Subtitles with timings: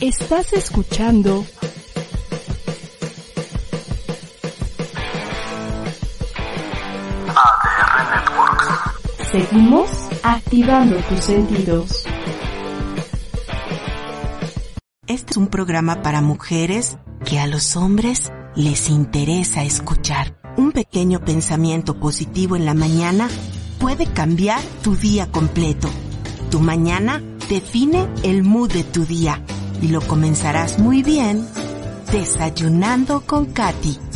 [0.00, 1.44] Estás escuchando
[7.34, 8.68] ADR Networks.
[9.32, 9.90] Seguimos
[10.22, 12.04] activando tus sentidos.
[15.08, 20.38] Este es un programa para mujeres que a los hombres les interesa escuchar.
[20.56, 23.28] Un pequeño pensamiento positivo en la mañana
[23.80, 25.90] puede cambiar tu día completo.
[26.52, 29.42] Tu mañana define el mood de tu día
[29.82, 31.46] y lo comenzarás muy bien
[32.12, 34.07] desayunando con Katy.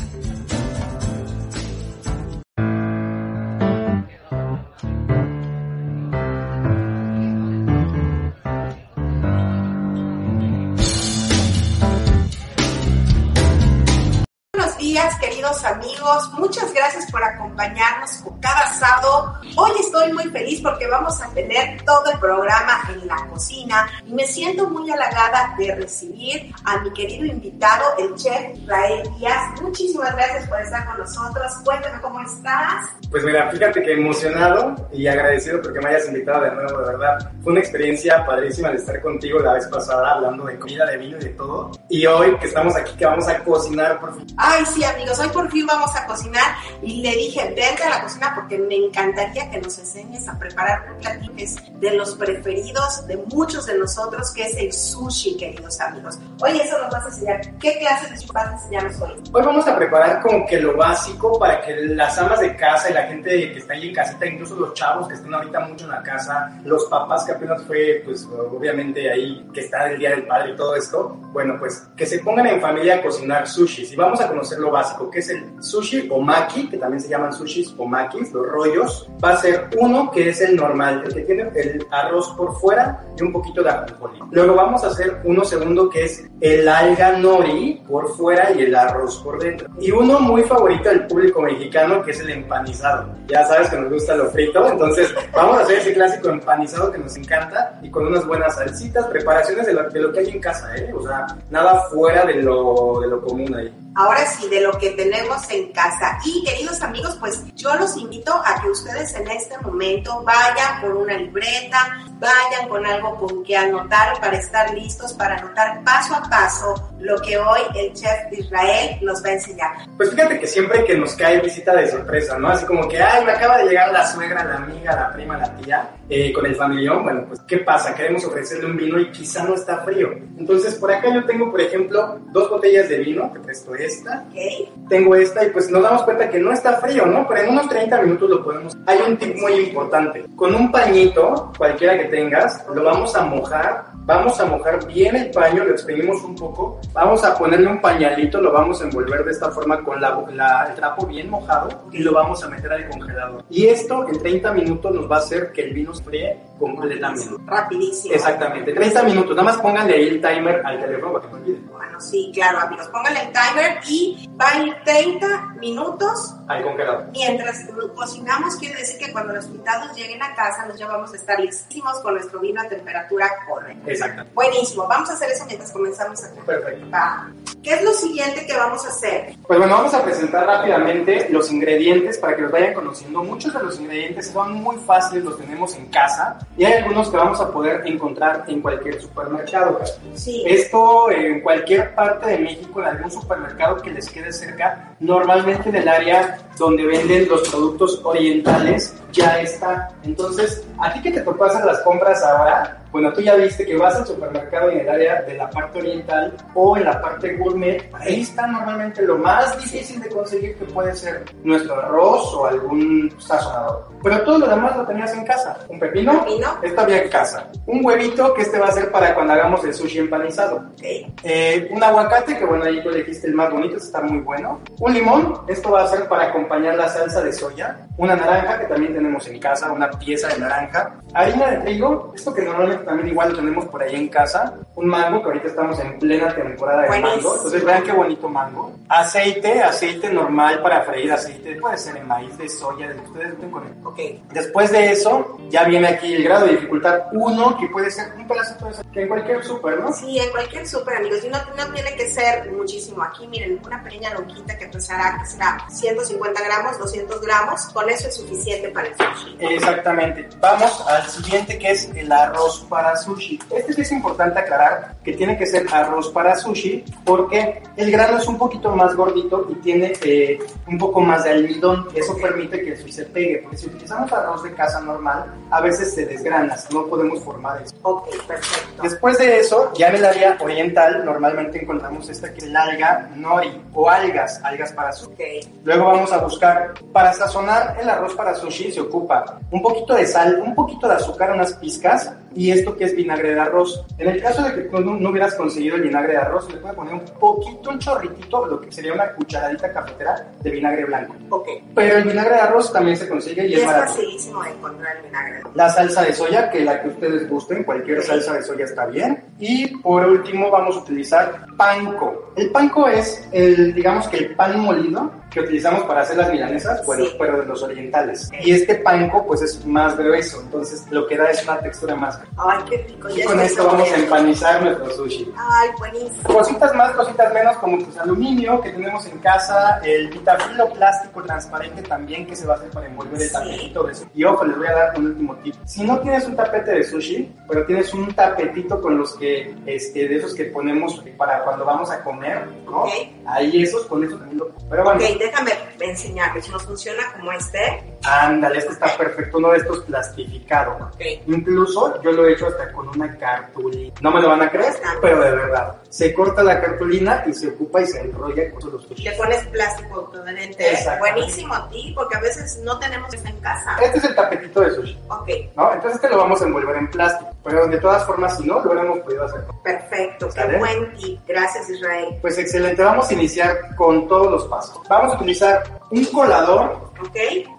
[14.92, 16.30] Días, queridos amigos.
[16.34, 19.40] Muchas gracias por acompañarnos como cada sábado.
[19.56, 24.12] Hoy estoy muy feliz porque vamos a tener todo el programa en la cocina y
[24.12, 29.62] me siento muy halagada de recibir a mi querido invitado, el chef Israel Díaz.
[29.62, 31.52] Muchísimas gracias por estar con nosotros.
[31.64, 32.90] Cuéntame cómo estás.
[33.10, 37.32] Pues mira, fíjate que emocionado y agradecido porque me hayas invitado de nuevo, de verdad.
[37.42, 41.16] Fue una experiencia padrísima de estar contigo la vez pasada hablando de comida, de vino
[41.16, 41.70] y de todo.
[41.88, 44.26] Y hoy que estamos aquí, que vamos a cocinar por fin.
[44.36, 48.02] Ay, sí, amigos, hoy por fin vamos a cocinar y le dije, vente a la
[48.02, 52.14] cocina porque me encantaría que nos enseñes a preparar un platillo que es de los
[52.14, 56.19] preferidos de muchos de nosotros, que es el sushi, queridos amigos.
[56.41, 57.41] Hoy eso nos vas a enseñar.
[57.58, 59.22] ¿Qué clase de sushi vas a enseñarnos hoy?
[59.33, 62.94] Hoy vamos a preparar como que lo básico para que las amas de casa y
[62.94, 65.91] la gente que está ahí en casita, incluso los chavos que están ahorita mucho en
[65.93, 70.26] la casa, los papás que apenas fue, pues obviamente ahí que está el Día del
[70.26, 73.93] Padre y todo esto, bueno, pues que se pongan en familia a cocinar sushi.
[73.93, 77.09] Y vamos a conocer lo básico, que es el sushi o maki, que también se
[77.09, 79.09] llaman sushis o makis, los rollos.
[79.25, 83.05] Va a ser uno que es el normal, el que tiene el arroz por fuera
[83.16, 84.19] y un poquito de ajonjolí.
[84.32, 88.75] Luego vamos a hacer uno segundo que es el alga nori por fuera y el
[88.75, 89.69] arroz por dentro.
[89.78, 93.15] Y uno muy favorito del público mexicano que es el empanizado.
[93.28, 96.99] Ya sabes que nos gusta lo frito, entonces vamos a hacer ese clásico empanizado que
[96.99, 100.41] nos encanta y con unas buenas salsitas, preparaciones de lo, de lo que hay en
[100.41, 100.93] casa, ¿eh?
[100.94, 103.72] O sea, nada fuera de lo, de lo común ahí.
[103.94, 106.19] Ahora sí, de lo que tenemos en casa.
[106.25, 110.94] Y queridos amigos, pues yo los invito a que ustedes en este momento vayan por
[110.97, 116.22] una libreta, vayan con algo con que anotar para estar listos para anotar paso a
[116.22, 119.70] paso lo que hoy el chef de Israel nos va a enseñar.
[119.97, 122.48] Pues fíjate que siempre que nos cae visita de sorpresa, ¿no?
[122.48, 125.56] Así como que, ay, me acaba de llegar la suegra, la amiga, la prima, la
[125.56, 127.95] tía, eh, con el familión, bueno, pues, ¿qué pasa?
[127.95, 130.11] Queremos ofrecerle un vino y quizá no está frío.
[130.37, 134.89] Entonces, por acá yo tengo, por ejemplo, dos botellas de vino, te presto esta, ¿Ok?
[134.91, 137.27] tengo esta y pues nos damos cuenta que no está frío, ¿no?
[137.27, 138.77] Pero en unos 30 minutos lo podemos.
[138.84, 140.27] Hay un tip muy importante.
[140.37, 143.84] Con un pañito, cualquiera que tengas, lo vamos a mojar.
[144.04, 146.80] Vamos a mojar bien el paño, lo exprimimos un poco.
[146.92, 150.66] Vamos a ponerle un pañalito, lo vamos a envolver de esta forma con la, la-
[150.68, 153.44] el trapo bien mojado y lo vamos a meter al congelador.
[153.48, 157.26] Y esto en 30 minutos nos va a hacer que el vino se fríe completamente.
[157.46, 158.14] Rapidísimo.
[158.14, 159.30] Exactamente, 30 minutos.
[159.36, 161.66] Nada más pónganle ahí el timer al teléfono para que no olviden.
[161.70, 162.88] Bueno, sí, claro, amigos.
[162.88, 167.06] Pónganle el timer y va a ir 30 minutos Al congelador.
[167.12, 171.16] Mientras cocinamos, quiere decir que cuando los invitados lleguen a casa, nos ya vamos a
[171.16, 173.91] estar listísimos con nuestro vino a temperatura correcta.
[173.92, 174.25] Exacto.
[174.34, 176.42] Buenísimo, vamos a hacer eso mientras comenzamos acá.
[176.44, 176.91] Perfecto.
[176.91, 177.30] Va.
[177.62, 179.34] ¿Qué es lo siguiente que vamos a hacer?
[179.47, 183.22] Pues bueno, vamos a presentar rápidamente los ingredientes para que los vayan conociendo.
[183.22, 187.16] Muchos de los ingredientes son muy fáciles, los tenemos en casa y hay algunos que
[187.16, 189.81] vamos a poder encontrar en cualquier supermercado.
[190.14, 190.42] Sí.
[190.47, 195.76] Esto en cualquier parte de México, en algún supermercado que les quede cerca, normalmente en
[195.76, 199.90] el área donde venden los productos orientales, ya está.
[200.02, 203.76] Entonces, a ti que te tocó hacer las compras ahora, bueno, tú ya viste que
[203.76, 207.88] vas al supermercado en el área de la parte oriental o en la parte gourmet,
[207.94, 213.11] ahí está normalmente lo más difícil de conseguir que puede ser nuestro arroz o algún
[213.19, 213.88] sazonador.
[214.02, 215.56] Pero todo lo demás lo tenías en casa.
[215.69, 216.58] Un pepino, Pepino.
[216.62, 217.46] está bien en casa.
[217.67, 220.56] Un huevito que este va a ser para cuando hagamos el sushi empanizado.
[220.56, 220.82] Ok.
[221.23, 224.61] Eh, un aguacate, que bueno, ahí tú elegiste el más bonito, este está muy bueno.
[224.81, 227.79] Un limón, esto va a ser para acompañar la salsa de soya.
[227.96, 230.71] una naranja que también tenemos en casa, una pieza de naranja,
[231.14, 234.86] harina de trigo, esto que normalmente también igual lo tenemos por ahí en casa, un
[234.86, 237.16] mango que ahorita estamos en plena temporada de Buenísimo.
[237.16, 242.00] mango, entonces vean qué bonito mango, aceite, aceite normal para freír, aceite puede ser de
[242.02, 243.72] maíz, de soya, de lo que ustedes con él.
[243.84, 243.98] Ok.
[244.32, 248.26] Después de eso, ya viene aquí el grado de dificultad 1, que puede ser un
[248.26, 249.92] pedacito de que en cualquier súper, ¿no?
[249.92, 251.24] Sí, en cualquier súper, amigos.
[251.24, 253.02] Y no, no tiene que ser muchísimo.
[253.02, 257.64] Aquí, miren, una pequeña lonquita que pesará, que será 150 gramos, 200 gramos.
[257.66, 259.36] Con eso es suficiente para el sushi.
[259.40, 260.28] Exactamente.
[260.40, 263.38] Vamos al siguiente que es el arroz para sushi.
[263.50, 268.19] Este sí es importante aclarar que tiene que ser arroz para sushi porque el grano
[268.19, 271.88] es un poquito más gordito y tiene eh, un poco más de almidón.
[271.94, 273.38] Eso permite que el sushi se pegue.
[273.38, 277.75] Porque si utilizamos arroz de casa normal, a veces se desgrana, no podemos formar eso.
[277.82, 278.82] Ok, perfecto.
[278.82, 283.11] Después de eso, ya en el área oriental normalmente encontramos esta que es el alga
[283.17, 285.12] nori o algas, algas para sushi.
[285.12, 285.20] Ok.
[285.65, 290.06] Luego vamos a buscar, para sazonar el arroz para sushi se ocupa un poquito de
[290.06, 293.84] sal, un poquito de azúcar, unas pizcas y esto que es vinagre de arroz.
[293.99, 296.58] En el caso de que tú no, no hubieras conseguido el vinagre de arroz, le
[296.61, 301.14] puedes poner un poquito, un chorritito, lo que sería una cucharadita cafetera de vinagre blanco.
[301.31, 301.49] Ok.
[301.75, 303.93] Pero el vinagre de arroz también se consigue y Y es es barato.
[303.94, 305.40] facilísimo de encontrar el vinagre.
[305.55, 309.23] La salsa de soya, que la que ustedes gusten, cualquier salsa de soya está bien.
[309.38, 312.32] Y por último vamos a utilizar panko.
[312.37, 316.84] El panko es el, digamos que el pan molido que utilizamos para hacer las milanesas,
[316.84, 317.14] bueno, Sí.
[317.19, 318.31] pero de los orientales.
[318.43, 322.19] Y este panko pues es más grueso, entonces lo que da es una textura más.
[322.36, 323.08] Ay, qué rico.
[323.10, 325.32] Y ya con estoy esto vamos a empanizar nuestro sushi.
[325.36, 326.22] Ay, buenísimo.
[326.34, 331.82] Cositas más, cositas menos, como pues aluminio que tenemos en casa, el vitafilo plástico transparente
[331.82, 333.32] también que se va a hacer para envolver el Sí.
[333.32, 334.10] tapetito de sushi.
[334.14, 335.54] Y ojo, les voy a dar un último tip.
[335.64, 340.08] Si no tienes un tapete de sushi, pero tienes un tapetito con los que, este,
[340.08, 342.82] de esos que ponemos para cuando vamos a comer, ¿no?
[342.84, 342.90] Ok.
[343.26, 344.48] Ahí esos, con eso también lo...
[344.69, 346.48] Pero bueno, Ok, déjame enseñarles.
[346.50, 347.82] Nos funciona como este.
[348.04, 350.80] ándale, este está perfecto, uno de estos plastificados.
[350.82, 351.00] Ok.
[351.26, 353.93] Incluso yo lo he hecho hasta con una cartulina.
[354.00, 355.76] No me lo van a creer, pero de verdad.
[355.91, 359.03] Se corta la cartulina y se ocupa y se enrolla con los sushi.
[359.03, 360.64] Le pones plástico autoadherente.
[360.99, 363.76] Buenísimo a ti, porque a veces no tenemos esto en casa.
[363.82, 365.73] Este es el tapetito de sushi, Ok, ¿no?
[365.73, 367.31] Entonces este lo vamos a envolver en plástico.
[367.44, 369.41] Pero de todas formas, si no, lo hubiéramos podido hacer.
[369.65, 370.26] perfecto.
[370.29, 370.58] Qué ¿Sale?
[370.58, 371.20] buen tip.
[371.26, 372.17] Gracias, Israel.
[372.20, 374.81] Pues excelente, vamos a iniciar con todos los pasos.
[374.88, 377.16] Vamos a utilizar un colador, Ok,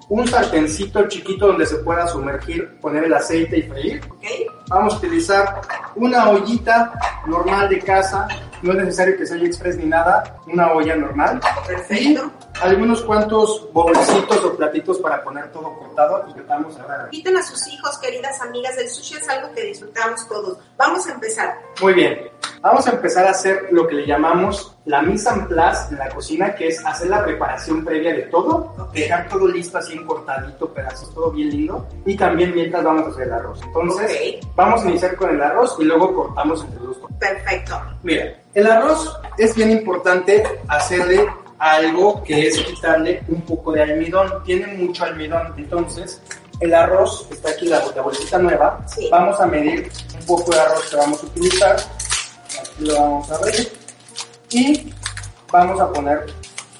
[0.09, 4.01] un sartencito chiquito donde se pueda sumergir, poner el aceite y freír.
[4.09, 4.23] ok.
[4.69, 5.61] Vamos a utilizar
[5.95, 6.93] una ollita
[7.27, 8.27] normal de casa,
[8.61, 11.39] no es necesario que sea express ni nada, una olla normal.
[11.43, 12.31] Y Perfecto.
[12.63, 17.09] Algunos cuantos bolsitos o platitos para poner todo cortado y vamos ahora.
[17.11, 18.77] Inviten a sus hijos, queridas amigas.
[18.77, 20.57] El sushi es algo que disfrutamos todos.
[20.77, 21.59] Vamos a empezar.
[21.81, 22.31] Muy bien,
[22.61, 26.09] vamos a empezar a hacer lo que le llamamos la mise en place en la
[26.09, 30.67] cocina, que es hacer la preparación previa de todo, dejar todo listo así en cortadito,
[30.73, 33.61] pedazos, todo bien lindo, y también mientras vamos a hacer el arroz.
[33.61, 36.97] Entonces, vamos a iniciar con el arroz y luego cortamos entre los.
[37.19, 37.81] Perfecto.
[38.03, 41.25] Mira, el arroz es bien importante hacerle
[41.63, 44.43] algo que es quitarle un poco de almidón.
[44.43, 46.21] Tiene mucho almidón, entonces
[46.59, 49.07] el arroz, está aquí la, la bolsita nueva, Sí.
[49.09, 49.89] vamos a medir
[50.19, 51.75] un poco de arroz que vamos a utilizar.
[51.75, 53.71] Aquí lo vamos a ver.
[54.51, 54.93] Y
[55.51, 56.25] vamos a poner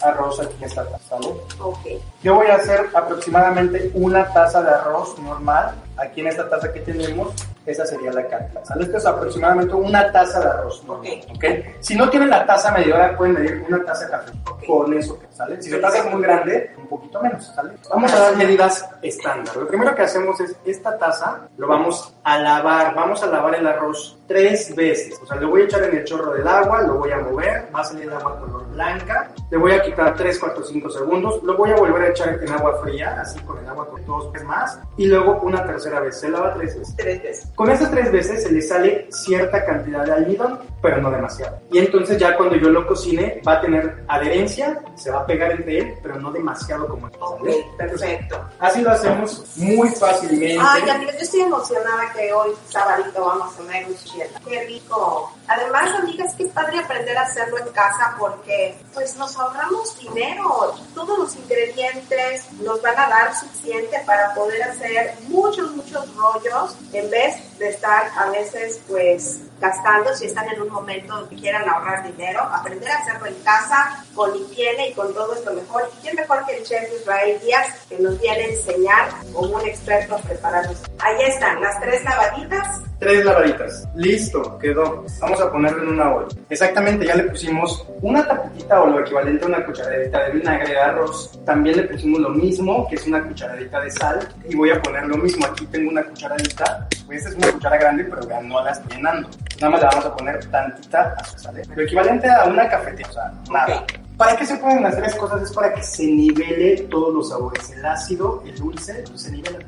[0.01, 1.27] arroz aquí en esta taza, ¿vale?
[1.59, 1.79] Ok.
[2.23, 5.75] Yo voy a hacer aproximadamente una taza de arroz normal.
[5.97, 7.33] Aquí en esta taza que tenemos,
[7.65, 8.63] esa sería la cantidad.
[8.63, 8.85] ¿Sale?
[8.85, 11.21] Esto es aproximadamente una taza de arroz normal.
[11.35, 11.45] ¿ok?
[11.81, 14.31] Si no tienen la taza medidora, pueden medir una taza de café.
[14.49, 14.65] Ok.
[14.65, 15.61] Con eso, ¿sale?
[15.61, 17.73] Si la taza es muy grande, un poquito menos, ¿sale?
[17.89, 19.55] Vamos a dar medidas estándar.
[19.57, 22.95] Lo primero que hacemos es esta taza, lo vamos a lavar.
[22.95, 25.19] Vamos a lavar el arroz tres veces.
[25.21, 27.67] O sea, le voy a echar en el chorro del agua, lo voy a mover,
[27.75, 29.29] va a salir el agua color blanca.
[29.51, 31.43] Le voy a quitar 3, 4, 5 segundos.
[31.43, 34.31] Lo voy a volver a echar en agua fría, así con el agua con dos
[34.31, 34.79] veces más.
[34.97, 36.19] Y luego una tercera vez.
[36.19, 36.95] Se lava tres veces.
[36.95, 37.51] Tres veces.
[37.55, 41.57] Con esas tres veces se le sale cierta cantidad de almidón, pero no demasiado.
[41.71, 45.51] Y entonces ya cuando yo lo cocine va a tener adherencia, se va a pegar
[45.51, 47.65] entre él, pero no demasiado como el Ok, ¿sale?
[47.77, 48.49] perfecto.
[48.59, 50.59] Así lo hacemos muy fácilmente.
[50.61, 54.19] Ay, amigas, yo estoy emocionada que hoy, sabadito, vamos a comer un sushi.
[54.45, 55.31] ¡Qué rico!
[55.47, 60.73] Además, amigas, qué padre aprender a hacerlo en casa porque pues nos ahorramos dinero.
[60.93, 67.09] Todos los ingredientes nos van a dar suficiente para poder hacer muchos, muchos rollos en
[67.09, 72.03] vez de estar a veces pues gastando si están en un momento que quieran ahorrar
[72.03, 75.89] dinero, aprender a hacerlo en casa con higiene y con todo esto mejor.
[75.97, 79.65] ¿Y quién mejor que el chef Israel Díaz que nos viene a enseñar como un
[79.65, 80.77] experto a prepararnos?
[80.99, 82.81] Ahí están las tres lavaditas.
[82.99, 83.87] Tres lavaditas.
[83.95, 85.05] Listo, quedó.
[85.19, 86.27] Vamos a ponerlo en una olla.
[86.49, 90.79] Exactamente, ya le pusimos una tapitita o lo equivalente a una cucharadita de vinagre de
[90.79, 91.39] arroz.
[91.45, 94.27] También le pusimos lo mismo, que es una cucharadita de sal.
[94.47, 95.45] Y voy a poner lo mismo.
[95.45, 96.87] Aquí tengo una cucharadita.
[97.09, 99.29] Esta es una cuchara grande, pero ya no la estoy llenando.
[99.61, 101.63] Nada más le vamos a poner tantita azúcar, ¿sale?
[101.75, 103.85] Lo equivalente a una cafetera, o sea, nada.
[104.17, 105.41] ¿Para qué se ponen las tres cosas?
[105.41, 107.69] Es para que se nivele todos los sabores.
[107.71, 109.59] El ácido, el dulce, pues se nivela.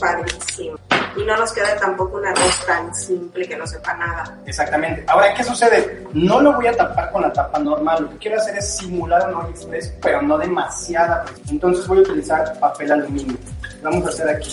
[0.00, 0.76] Padrísimo.
[1.16, 4.38] Y no nos queda tampoco un arroz tan simple que no sepa nada.
[4.46, 5.04] Exactamente.
[5.08, 6.06] Ahora, ¿qué sucede?
[6.12, 8.04] No lo voy a tapar con la tapa normal.
[8.04, 11.24] Lo que quiero hacer es simular un olla express, pero no demasiada.
[11.50, 13.36] Entonces voy a utilizar papel aluminio.
[13.82, 14.50] Vamos a hacer aquí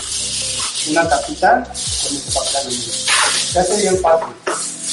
[0.92, 2.92] una tapita con este papel aluminio.
[2.92, 4.36] Se hace bien fácil.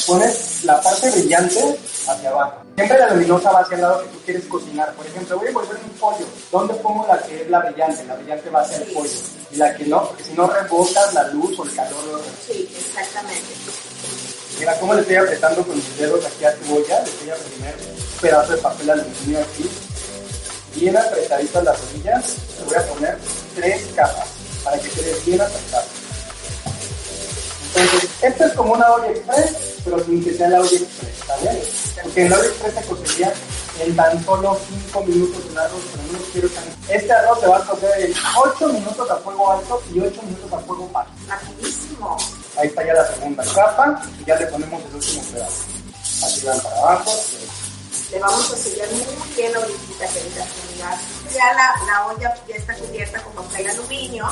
[0.06, 2.63] Pones la parte brillante hacia abajo.
[2.76, 4.92] Siempre la luminosa va hacia el lado que tú quieres cocinar.
[4.94, 6.26] Por ejemplo, voy a volver un pollo.
[6.50, 8.04] ¿Dónde pongo la que es la brillante?
[8.04, 9.10] La brillante va hacia el pollo.
[9.52, 12.20] Y la que no, porque si no rebotas la luz o el calor.
[12.44, 13.54] Sí, exactamente.
[14.58, 17.00] Mira cómo le estoy apretando con mis dedos aquí a tu olla.
[17.00, 17.74] Le estoy a primer
[18.20, 19.70] pedazo de papel aluminio aquí.
[20.74, 22.34] Bien apretaditas las orillas.
[22.58, 23.18] Le voy a poner
[23.54, 24.28] tres capas
[24.64, 25.84] para que quede bien apretado.
[27.76, 31.62] Entonces, esto es como una olla express, pero sin que sea la olla express, ¿vale?
[32.02, 33.34] Porque en la olla express se cocería
[33.80, 34.58] en tan solo
[34.92, 36.64] 5 minutos el arroz, pero no quiero tan...
[36.88, 40.52] Este arroz se va a cocer en 8 minutos a fuego alto y 8 minutos
[40.52, 41.10] a fuego bajo.
[41.28, 42.16] Rapidísimo.
[42.56, 45.64] Ahí está ya la segunda capa y ya le ponemos el último pedazo.
[46.22, 47.12] Así van para abajo.
[48.10, 51.00] Le vamos a sellar muy bien la orillita, amigas.
[51.34, 54.28] Ya la, la olla ya está cubierta con papel aluminio.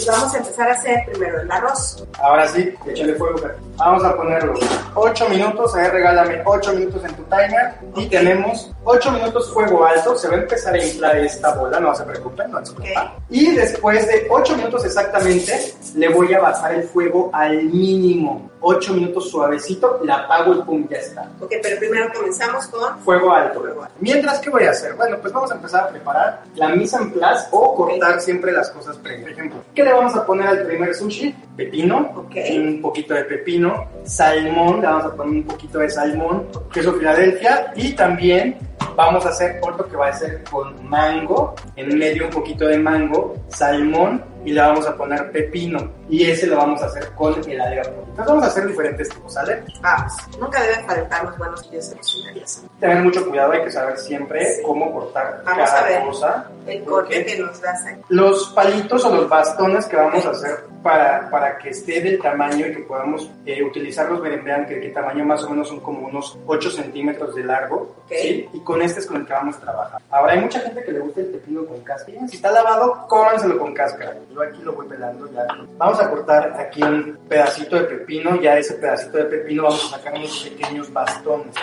[0.00, 2.06] Y vamos a empezar a hacer primero el arroz.
[2.20, 3.40] Ahora sí, échale fuego.
[3.76, 4.54] Vamos a ponerlo
[4.94, 10.16] 8 minutos, ahí regálame 8 minutos en tu timer y tenemos 8 minutos fuego alto,
[10.16, 13.06] se va a empezar a inflar esta bola, no se preocupen, no se preocupen.
[13.06, 13.22] Ok.
[13.30, 18.50] Y después de 8 minutos exactamente, le voy a bajar el fuego al mínimo.
[18.60, 21.30] 8 minutos suavecito, la apago y pum, ya está.
[21.40, 23.62] Ok, pero primero comenzamos con Fuego alto.
[24.00, 24.94] Mientras, ¿qué voy a hacer?
[24.94, 28.70] Bueno, pues vamos a empezar a preparar la mise en place o cortar siempre las
[28.70, 29.22] cosas previas.
[29.22, 31.34] Por ejemplo, ¿qué vamos a poner al primer sushi?
[31.58, 32.36] Pepino, Ok.
[32.56, 37.72] un poquito de pepino, salmón, le vamos a poner un poquito de salmón, queso Filadelfia
[37.74, 38.56] y también
[38.94, 42.78] vamos a hacer otro que va a ser con mango, en medio un poquito de
[42.78, 47.34] mango, salmón y le vamos a poner pepino y ese lo vamos a hacer con
[47.50, 47.82] el alga.
[47.82, 49.62] Entonces vamos a hacer diferentes tipos, ¿sale?
[49.82, 50.12] vamos.
[50.40, 52.44] Nunca deben faltar los buenos días de cocinaría.
[52.80, 54.62] Tener mucho cuidado, hay que saber siempre Sí.
[54.64, 56.02] cómo cortar Vamos cada a ver.
[56.04, 56.46] cosa.
[56.66, 58.00] El corte que nos das aquí.
[58.08, 62.66] Los palitos o los bastones que vamos a hacer para, para que esté del tamaño
[62.66, 66.06] y que podamos eh, utilizarlos, vean, vean que, que tamaño más o menos son como
[66.06, 67.94] unos 8 centímetros de largo.
[68.04, 68.12] Ok.
[68.20, 68.48] ¿sí?
[68.52, 70.02] Y con este es con el que vamos a trabajar.
[70.10, 72.28] Ahora, hay mucha gente que le gusta el pepino con cáscara.
[72.28, 74.16] Si está lavado, cómanselo con cáscara.
[74.32, 75.46] Yo aquí lo voy pelando ya.
[75.76, 78.40] Vamos a cortar aquí un pedacito de pepino.
[78.40, 81.54] Ya ese pedacito de pepino vamos a sacar unos pequeños bastones.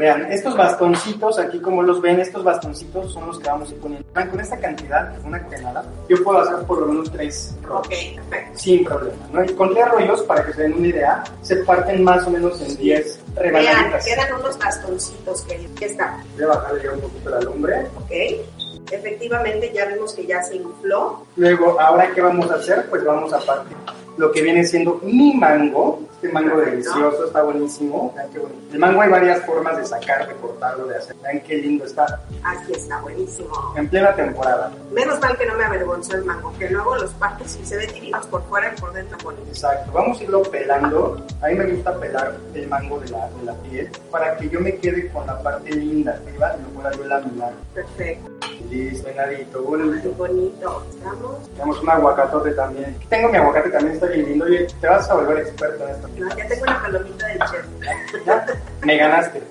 [0.00, 3.80] Vean, estos bastoncitos, aquí como los ven, estos bastoncitos son los que vamos a ir
[3.80, 4.08] poniendo.
[4.14, 7.86] Vean, Con esta cantidad, una granada, yo puedo hacer por lo menos tres rollos.
[7.86, 7.92] Ok,
[8.30, 8.58] perfecto.
[8.58, 9.44] Sin problema, ¿no?
[9.44, 12.58] Y con tres rollos, para que se den una idea, se parten más o menos
[12.62, 14.04] en 10 Vean, rebanaditas.
[14.06, 16.24] quedan unos bastoncitos que aquí está.
[16.34, 17.86] Voy a bajarle ya un poquito la lumbre.
[17.98, 18.10] Ok.
[18.90, 21.26] Efectivamente, ya vimos que ya se infló.
[21.36, 22.86] Luego, ahora, ¿qué vamos a hacer?
[22.88, 23.76] Pues vamos a partir
[24.20, 26.02] lo que viene siendo mi mango.
[26.20, 28.12] Este mango delicioso, está buenísimo.
[28.14, 28.60] Vean qué bonito.
[28.74, 31.16] El mango hay varias formas de sacar, de cortarlo, de hacer.
[31.22, 32.20] Vean qué lindo está.
[32.44, 33.50] Aquí está, buenísimo.
[33.74, 34.70] En plena temporada.
[34.92, 37.90] Menos mal que no me avergonzó el mango, que luego los partes y se ven
[37.94, 39.48] divinos por fuera y por dentro bonitos.
[39.48, 39.90] Exacto.
[39.92, 41.24] Vamos a irlo pelando.
[41.40, 44.60] A mí me gusta pelar el mango de la, de la piel para que yo
[44.60, 47.52] me quede con la parte linda arriba y lo pueda yo laminar.
[47.74, 48.30] Perfecto.
[48.70, 50.12] Listo, bonito.
[50.16, 50.86] bonito.
[50.90, 51.50] ¿Estamos?
[51.54, 52.96] Tenemos un aguacatote también.
[53.08, 54.44] Tengo mi aguacate también, está bien lindo.
[54.44, 56.08] Oye, te vas a volver experto en esto.
[56.16, 58.24] No, ya tengo una palomita del chef.
[58.24, 58.46] Ya,
[58.82, 59.42] me ganaste.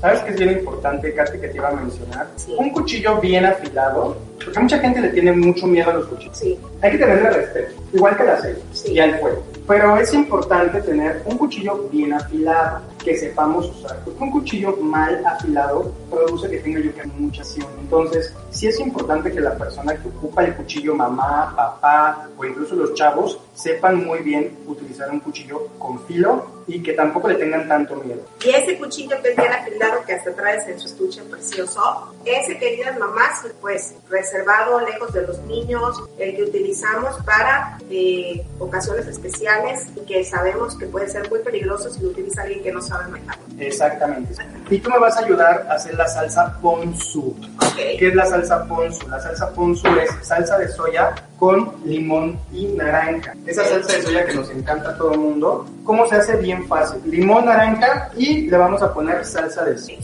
[0.00, 2.28] ¿Sabes qué es bien importante, Katy, que te iba a mencionar?
[2.36, 2.54] Sí.
[2.58, 6.36] Un cuchillo bien afilado, porque mucha gente le tiene mucho miedo a los cuchillos.
[6.38, 8.92] Sí, Hay que tenerle respeto, igual que el aceite Sí.
[8.92, 9.42] y al fuego.
[9.68, 14.00] Pero es importante tener un cuchillo bien afilado, que sepamos usar.
[14.04, 17.66] Porque un cuchillo mal afilado produce que tenga yo que mucha acción.
[17.80, 22.74] Entonces, sí es importante que la persona que ocupa el cuchillo, mamá, papá o incluso
[22.74, 27.68] los chavos, sepan muy bien utilizar un cuchillo con filo y que tampoco le tengan
[27.68, 28.22] tanto miedo.
[28.44, 32.58] Y ese cuchillo que es bien afilado que hasta traes en su estuche precioso, ese,
[32.58, 33.94] queridas mamás, pues
[34.32, 40.76] reservado lejos de los niños, el que utilizamos para eh, ocasiones especiales y que sabemos
[40.76, 43.44] que puede ser muy peligroso si lo utiliza alguien que no sabe manejarlo.
[43.58, 44.34] Exactamente.
[44.70, 47.36] Y tú me vas a ayudar a hacer la salsa ponzu.
[47.56, 47.76] Ok.
[47.98, 49.08] ¿Qué es la salsa ponzu?
[49.08, 53.34] La salsa ponzu es salsa de soya con limón y naranja.
[53.46, 55.66] Esa salsa de soya que nos encanta a todo el mundo.
[55.84, 56.36] ¿Cómo se hace?
[56.36, 57.02] Bien fácil.
[57.04, 59.98] Limón, naranja y le vamos a poner salsa de soya.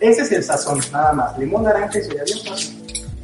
[0.00, 1.38] Ese es el sazón, nada más.
[1.38, 2.24] Limón, naranja y soya.
[2.24, 2.77] Bien fácil.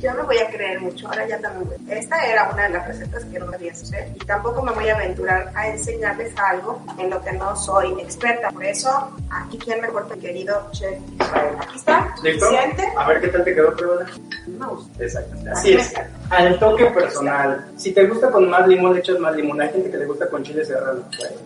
[0.04, 1.80] Yo no voy a creer mucho, ahora ya también.
[1.88, 4.96] Esta era una de las recetas que no sabía hacer y tampoco me voy a
[4.96, 8.50] aventurar a enseñarles algo en lo que no soy experta.
[8.50, 11.54] Por eso, aquí quién mejor mi querido chef Israel.
[11.58, 12.44] Aquí está, ¿Listo?
[12.44, 12.92] suficiente.
[12.98, 14.06] A ver qué tal te quedó, pruébala.
[14.46, 15.02] Me gusta.
[15.02, 15.36] Exacto.
[15.50, 15.94] Así es.
[16.28, 17.64] Al toque personal.
[17.78, 19.58] Si te gusta con más limón, le echas más limón.
[19.62, 21.00] Hay gente que le gusta con chile serrano.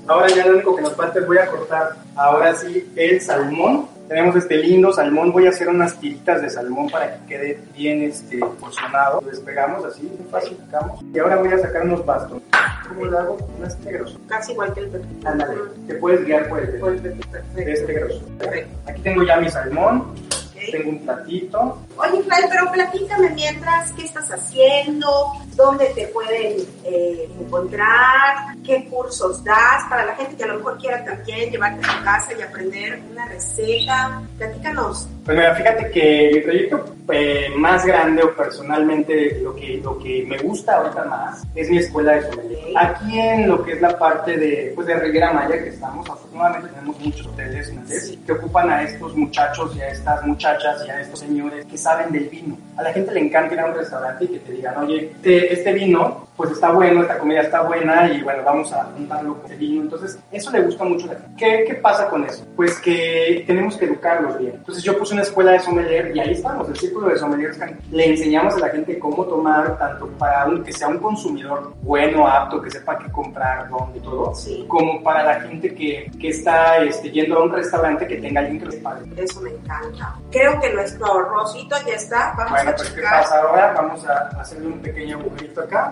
[0.08, 3.88] Ahora ya lo único que nos falta es voy a cortar ahora sí el salmón.
[4.08, 5.32] Tenemos este lindo salmón.
[5.32, 9.20] Voy a hacer unas tiritas de salmón para que quede bien este, porcionado.
[9.20, 11.02] Lo despegamos así, muy fácil, sacamos.
[11.12, 12.42] Y ahora voy a sacar unos bastones.
[12.88, 13.36] ¿Cómo lo hago?
[13.60, 14.20] No grosor.
[14.26, 15.28] Casi igual que el pepito.
[15.28, 15.54] Ándale,
[15.86, 17.56] te puedes guiar por el Por el pepito, perfecto.
[17.60, 18.22] de este grosor.
[18.38, 18.78] Perfecto.
[18.86, 20.27] Aquí tengo ya mi salmón.
[20.70, 21.78] Tengo un platito.
[21.96, 25.08] Oye, pero platícame mientras, ¿qué estás haciendo?
[25.54, 28.56] ¿Dónde te pueden eh, encontrar?
[28.64, 29.84] ¿Qué cursos das?
[29.88, 33.00] Para la gente que a lo mejor quiera también llevarte a tu casa y aprender
[33.10, 34.22] una receta.
[34.36, 35.08] Platícanos.
[35.24, 40.24] Pues mira, fíjate que mi proyecto eh, más grande o personalmente lo que, lo que
[40.26, 42.60] me gusta ahorita más es mi escuela de sommelier.
[42.76, 46.68] Aquí en lo que es la parte de, pues de Riviera Maya que estamos, afortunadamente
[46.68, 47.82] tenemos muchos hoteles ¿no?
[48.26, 52.12] que ocupan a estos muchachos y a estas muchachas y a estos señores que saben
[52.12, 52.58] del vino.
[52.76, 55.52] A la gente le encanta ir a un restaurante y que te digan, oye, este,
[55.52, 59.50] este vino pues está bueno, esta comida está buena y bueno, vamos a juntarlo con
[59.50, 59.82] el vino.
[59.82, 61.34] Entonces, eso le gusta mucho a la gente.
[61.36, 62.46] ¿Qué, ¿Qué pasa con eso?
[62.56, 64.52] Pues que tenemos que educarlos bien.
[64.54, 67.58] Entonces, yo puse una escuela de sommelier y ahí estamos, el círculo de sommeliers.
[67.90, 72.26] Le enseñamos a la gente cómo tomar, tanto para un, que sea un consumidor bueno,
[72.28, 74.64] apto, que sepa qué comprar, dónde y todo, Sí.
[74.68, 78.60] como para la gente que, que está este, yendo a un restaurante que tenga alguien
[78.60, 79.04] que les pague.
[79.16, 80.14] Eso me encanta.
[80.30, 82.32] Creo que nuestro arrocito ya está.
[82.36, 83.72] Vamos Bueno, a pues ¿qué pasa ahora?
[83.74, 85.90] Vamos a hacerle un pequeño agujerito acá.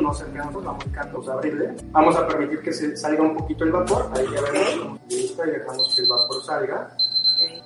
[0.00, 1.74] No cerramos, vamos a abrirle.
[1.90, 4.10] Vamos a permitir que se salga un poquito el vapor.
[4.14, 5.00] Ahí ya vemos.
[5.08, 6.90] Listo, y dejamos que el vapor salga.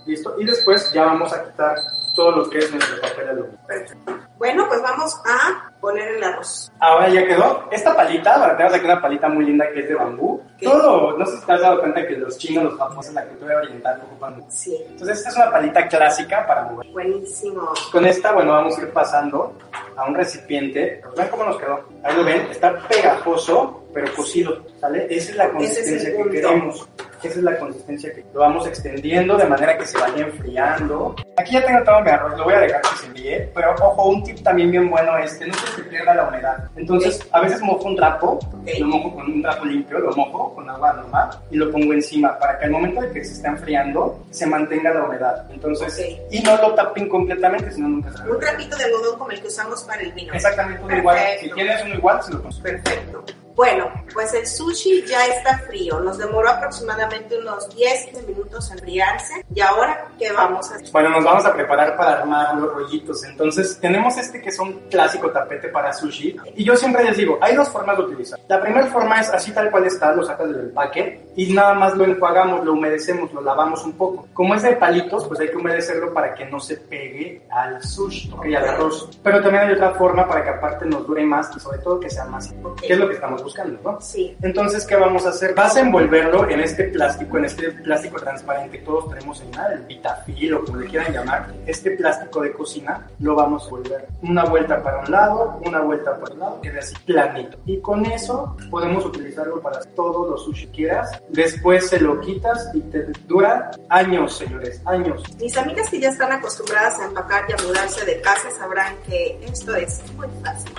[0.06, 0.34] Listo.
[0.38, 1.76] Y después ya vamos a quitar
[2.14, 3.58] todo lo que es nuestro papel aluminio.
[3.66, 4.12] perfecto.
[4.36, 6.70] Bueno, pues vamos a poner el arroz.
[6.80, 7.64] Ahora ya quedó.
[7.70, 10.42] Esta palita, ahora tenemos aquí una palita muy linda que es de bambú.
[10.58, 10.66] ¿Qué?
[10.66, 13.56] Todo, no sé si te has dado cuenta que los chinos, los japoneses, la cultura
[13.58, 14.44] oriental ocupan.
[14.50, 16.90] Sí, Entonces, esta es una palita clásica para mover.
[16.90, 17.72] buenísimo.
[17.92, 19.54] Con esta, bueno, vamos a ir pasando
[19.96, 21.00] a un recipiente.
[21.16, 21.84] ¿Ven cómo nos quedó?
[22.02, 25.06] Ahí lo ven, está pegajoso, pero cocido, ¿sale?
[25.10, 26.30] Esa es la es consistencia que punto.
[26.30, 26.88] queremos.
[27.22, 31.14] Esa es la consistencia que lo vamos extendiendo de manera que se vaya enfriando.
[31.36, 34.08] Aquí ya tengo todo mi arroz, lo voy a dejar que se enfríe, pero ojo,
[34.08, 36.68] un tip también bien bueno es que no se pierda la humedad.
[36.76, 38.38] Entonces, a veces mojo un trapo,
[38.78, 42.38] lo mojo con un trapo limpio, lo mojo con agua normal y lo pongo encima
[42.38, 45.46] para que al momento de que se está enfriando se mantenga la humedad.
[45.50, 46.32] Entonces, Ok.
[46.32, 49.46] y no lo tapen completamente, sino nunca se Un trapito de algodón como el que
[49.48, 50.34] usamos para el vino.
[50.34, 51.18] Exactamente uno igual.
[51.40, 52.58] Si tienes uno igual, se lo pones.
[52.58, 53.24] Perfecto.
[53.54, 56.00] Bueno, pues el sushi ya está frío.
[56.00, 59.44] Nos demoró aproximadamente unos 10 minutos en enfriarse.
[59.54, 60.90] ¿Y ahora qué vamos a hacer?
[60.90, 63.24] Bueno, nos vamos a preparar para armar los rollitos.
[63.24, 66.36] Entonces, tenemos este que es un clásico tapete para sushi.
[66.56, 68.40] Y yo siempre les digo, hay dos formas de utilizar.
[68.48, 71.96] La primera forma es así tal cual está, lo sacas del empaque y nada más
[71.96, 74.28] lo enjuagamos, lo humedecemos, lo lavamos un poco.
[74.32, 78.32] Como es de palitos, pues hay que humedecerlo para que no se pegue al sushi
[78.44, 79.18] y al arroz.
[79.22, 82.10] Pero también hay otra forma para que aparte nos dure más y sobre todo que
[82.10, 84.00] sea más, que es lo que estamos buscando, ¿no?
[84.00, 84.36] Sí.
[84.42, 85.54] Entonces, ¿qué vamos a hacer?
[85.54, 89.72] Vas a envolverlo en este plástico, en este plástico transparente que todos tenemos en la,
[89.72, 91.52] el vitafil o como le quieran llamar.
[91.66, 96.18] Este plástico de cocina lo vamos a envolver una vuelta para un lado, una vuelta
[96.18, 97.58] para el lado, quede así planito.
[97.66, 101.20] Y con eso podemos utilizarlo para todos los sushi que quieras.
[101.28, 105.22] Después se lo quitas y te dura años, señores, años.
[105.40, 109.38] Mis amigas que ya están acostumbradas a empacar y a mudarse de casa sabrán que
[109.46, 110.72] esto es muy fácil.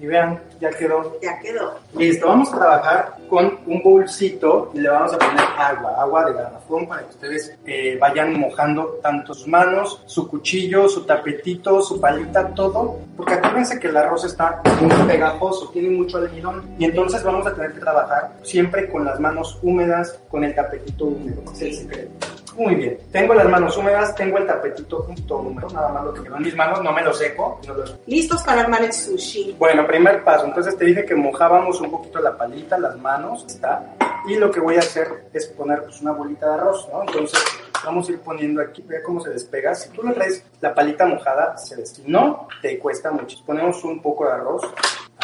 [0.00, 1.18] Y vean, ya quedó.
[1.20, 1.74] Ya quedó.
[1.94, 6.34] Listo, vamos a trabajar con un bolsito y le vamos a poner agua, agua de
[6.34, 12.00] garrafón para que ustedes eh, vayan mojando tanto sus manos, su cuchillo, su tapetito, su
[12.00, 16.74] palita, todo, porque acuérdense que el arroz está muy pegajoso, tiene mucho almidón.
[16.78, 21.06] Y entonces vamos a tener que trabajar siempre con las manos húmedas, con el tapetito
[21.06, 22.39] húmedo, es el secreto.
[22.60, 26.22] Muy bien, tengo las manos húmedas, tengo el tapetito junto húmedo, nada más lo que
[26.24, 29.56] quedó en mis manos, no me lo seco, no lo Listos para armar el sushi.
[29.58, 30.44] bueno, primer paso.
[30.44, 33.96] Entonces te dije que mojábamos un poquito la palita, las manos, está.
[34.28, 37.00] Y lo que voy a hacer es poner pues, una bolita de arroz, ¿no?
[37.00, 37.42] Entonces
[37.82, 39.74] vamos a ir poniendo aquí, ve cómo se despega.
[39.74, 42.04] Si tú le traes la palita mojada, se despega.
[42.04, 43.38] Si no, te cuesta mucho.
[43.46, 44.62] Ponemos un poco de arroz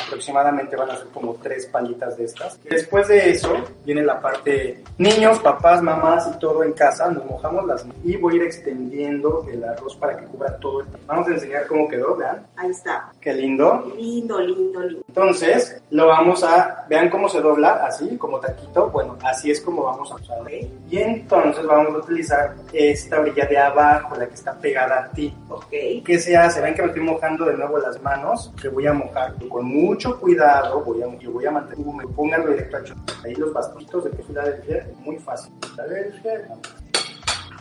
[0.06, 2.62] aproximadamente van a ser como tres palitas de estas.
[2.62, 3.52] Después de eso
[3.84, 8.16] viene la parte niños, papás, mamás y todo en casa, nos mojamos las manos y
[8.16, 11.88] voy a ir extendiendo el arroz para que cubra todo el Vamos a enseñar cómo
[11.88, 12.46] quedó, vean.
[12.56, 13.10] Ahí está.
[13.20, 13.92] Qué lindo.
[13.96, 15.04] Lindo, lindo, lindo.
[15.08, 18.88] Entonces, lo vamos a, vean cómo se dobla, así, como taquito.
[18.90, 20.46] Bueno, así es como vamos a usarlo.
[20.90, 25.34] Y entonces vamos a utilizar esta orilla de abajo, la que está pegada a ti.
[25.48, 25.70] Ok.
[26.04, 26.60] ¿Qué se hace?
[26.60, 29.95] Ven que me estoy mojando de nuevo las manos, que voy a mojar con mucho
[30.20, 32.80] cuidado, voy a, yo voy a mantener, me pónganlo directo a.
[33.24, 35.52] Ahí los bastoncitos de queso Filadelfia, muy fácil.
[35.60, 36.48] Filadelfia,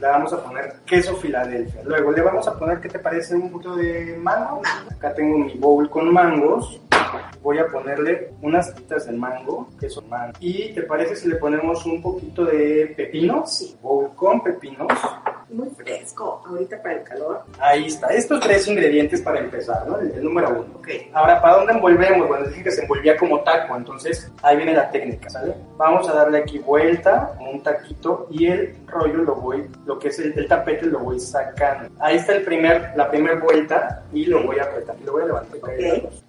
[0.01, 1.81] le vamos a poner queso Filadelfia.
[1.83, 3.35] Luego le vamos a poner, ¿qué te parece?
[3.35, 4.61] Un poquito de mango.
[4.91, 6.81] Acá tengo mi bowl con mangos.
[7.41, 10.33] Voy a ponerle unas titas de mango, queso mango.
[10.39, 13.45] ¿Y te parece si le ponemos un poquito de pepino?
[13.45, 13.77] Sí.
[13.81, 14.91] Bowl con pepinos.
[15.49, 16.43] Muy fresco.
[16.47, 17.43] Ahorita para el calor.
[17.59, 18.07] Ahí está.
[18.07, 19.99] Estos tres ingredientes para empezar, ¿no?
[19.99, 20.75] El, el número uno.
[20.75, 20.87] Ok.
[21.13, 22.27] Ahora, ¿para dónde envolvemos?
[22.27, 25.55] Bueno, dije que se envolvía como taco, entonces ahí viene la técnica, ¿sale?
[25.77, 30.19] Vamos a darle aquí vuelta, un taquito, y el rollo lo voy, lo que es
[30.19, 31.89] el, el tapete lo voy sacando.
[31.99, 34.95] Ahí está el primer, la primera vuelta, y lo voy a apretar.
[35.05, 35.59] Lo voy a levantar.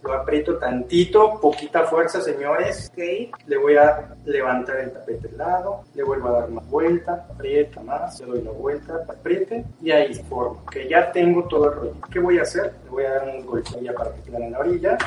[0.02, 2.90] Lo aprieto tantito, poquita fuerza, señores.
[2.92, 2.98] Ok.
[3.46, 7.80] Le voy a levantar el tapete al lado, le vuelvo a dar más vuelta, aprieta
[7.82, 10.60] más, le doy la vuelta, apriete y ahí se forma.
[10.70, 11.96] Que ya tengo todo el rollo.
[12.10, 12.74] ¿Qué voy a hacer?
[12.84, 14.98] Le voy a dar unos golpes ya para que queden en la orilla.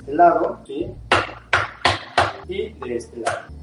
[0.00, 0.94] Este lado, ¿sí?
[2.48, 3.57] Y de este lado.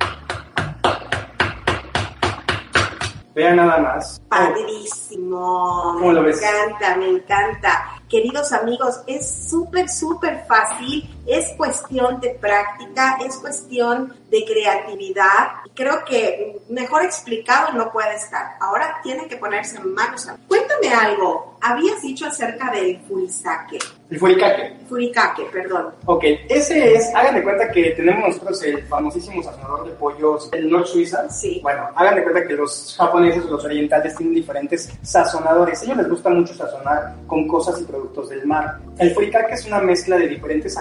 [3.36, 4.22] Vean nada más.
[4.30, 5.98] Padrísimo.
[6.00, 8.02] ¿Cómo lo me encanta, me encanta.
[8.10, 11.15] Queridos amigos, es súper, súper fácil.
[11.26, 15.48] Es cuestión de práctica, es cuestión de creatividad.
[15.74, 18.56] Creo que mejor explicado no puede estar.
[18.60, 20.28] Ahora tiene que ponerse en manos.
[20.30, 21.58] a- Cuéntame algo.
[21.62, 23.80] Habías dicho acerca del furisake.
[24.12, 24.88] El furikake.
[24.88, 25.96] Furikake, perdón.
[26.06, 30.70] Ok, ese es, hagan de cuenta que tenemos nosotros el famosísimo sazonador de pollos, el
[30.70, 31.28] Nord Suiza.
[31.30, 31.60] Sí.
[31.64, 35.82] Bueno, hagan de cuenta que los japoneses o los orientales tienen diferentes sazonadores.
[35.82, 38.78] A ellos les gusta mucho sazonar con cosas y productos del mar.
[39.00, 40.78] El furikake es una mezcla de diferentes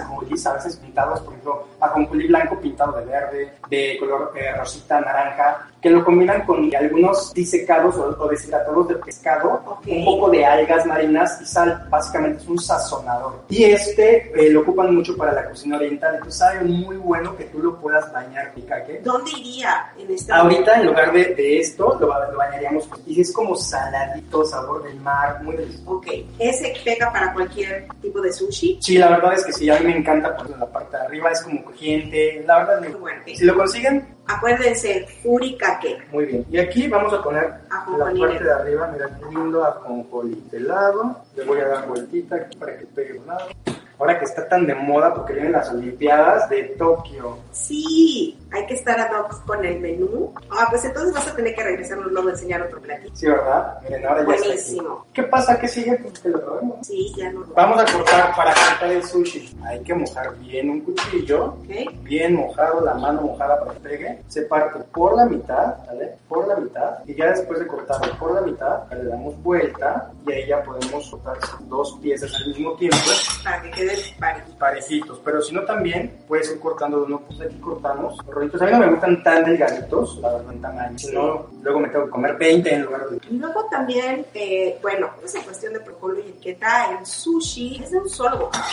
[0.46, 5.68] a veces pintados, por ejemplo, ajonjolí blanco pintado de verde, de color eh, rosita, naranja,
[5.84, 9.86] que lo combinan con algunos disecados o, o deshidratados de pescado, Ok.
[9.86, 11.86] un poco de algas marinas y sal.
[11.90, 13.42] Básicamente es un sazonador.
[13.50, 16.14] Y este eh, lo ocupan mucho para la cocina oriental.
[16.14, 19.02] Entonces sabe muy bueno que tú lo puedas bañar furikake.
[19.02, 23.30] ¿Dónde iría en este Ahorita en lugar de, de esto lo, lo bañaríamos y es
[23.30, 25.90] como saladito, sabor del mar, muy delicioso.
[25.90, 26.06] Ok,
[26.38, 28.78] ese pega para cualquier tipo de sushi.
[28.80, 31.30] Sí, la verdad es que sí, a mí me encanta por la parte de arriba,
[31.30, 33.22] es como crujiente, la verdad es Muy muy bueno.
[33.26, 36.10] Si lo consiguen, Acuérdense, furikake.
[36.10, 36.46] muy bien.
[36.50, 40.42] Y aquí vamos a poner la parte de arriba, mira qué lindo ajonjolí.
[40.50, 43.46] De lado, le voy a dar vueltita aquí para que pegue un lado.
[43.98, 47.38] Ahora que está tan de moda porque vienen las Olimpiadas de Tokio.
[47.52, 50.32] Sí, hay que estar ad hoc con el menú.
[50.50, 53.14] Ah, pues entonces vas a tener que regresarnos luego a enseñar otro platillo.
[53.14, 53.78] Sí, ¿verdad?
[53.82, 54.46] Miren, ahora ya está aquí.
[54.48, 55.06] Buenísimo.
[55.12, 55.58] ¿Qué pasa?
[55.58, 55.96] ¿Qué sigue?
[55.96, 56.86] Pues que lo probemos.
[56.86, 57.44] Sí, ya no.
[57.54, 59.56] Vamos a cortar para cortar el sushi.
[59.66, 61.56] Hay que mojar bien un cuchillo,
[62.02, 64.22] bien mojado, la mano mojada para que pegue.
[64.28, 66.12] Se parte por la mitad, ¿vale?
[66.28, 66.98] Por la mitad.
[67.06, 71.10] Y ya después de cortarlo por la mitad, le damos vuelta y ahí ya podemos
[71.10, 72.96] cortar dos piezas al mismo tiempo,
[73.42, 74.48] Para que quede parejo.
[74.58, 75.20] parejitos.
[75.24, 78.62] Pero si no también, puedes ir cortando uno, pues aquí cortamos los rollitos.
[78.62, 80.96] A mí no me gustan tan delgaditos, la verdad, en tamaño.
[81.12, 83.20] No, luego me tengo que comer 20 en lugar de...
[83.30, 87.98] Y luego también, eh, bueno, esa cuestión de protocolo y etiqueta, el sushi es de
[87.98, 88.64] un solo bocado.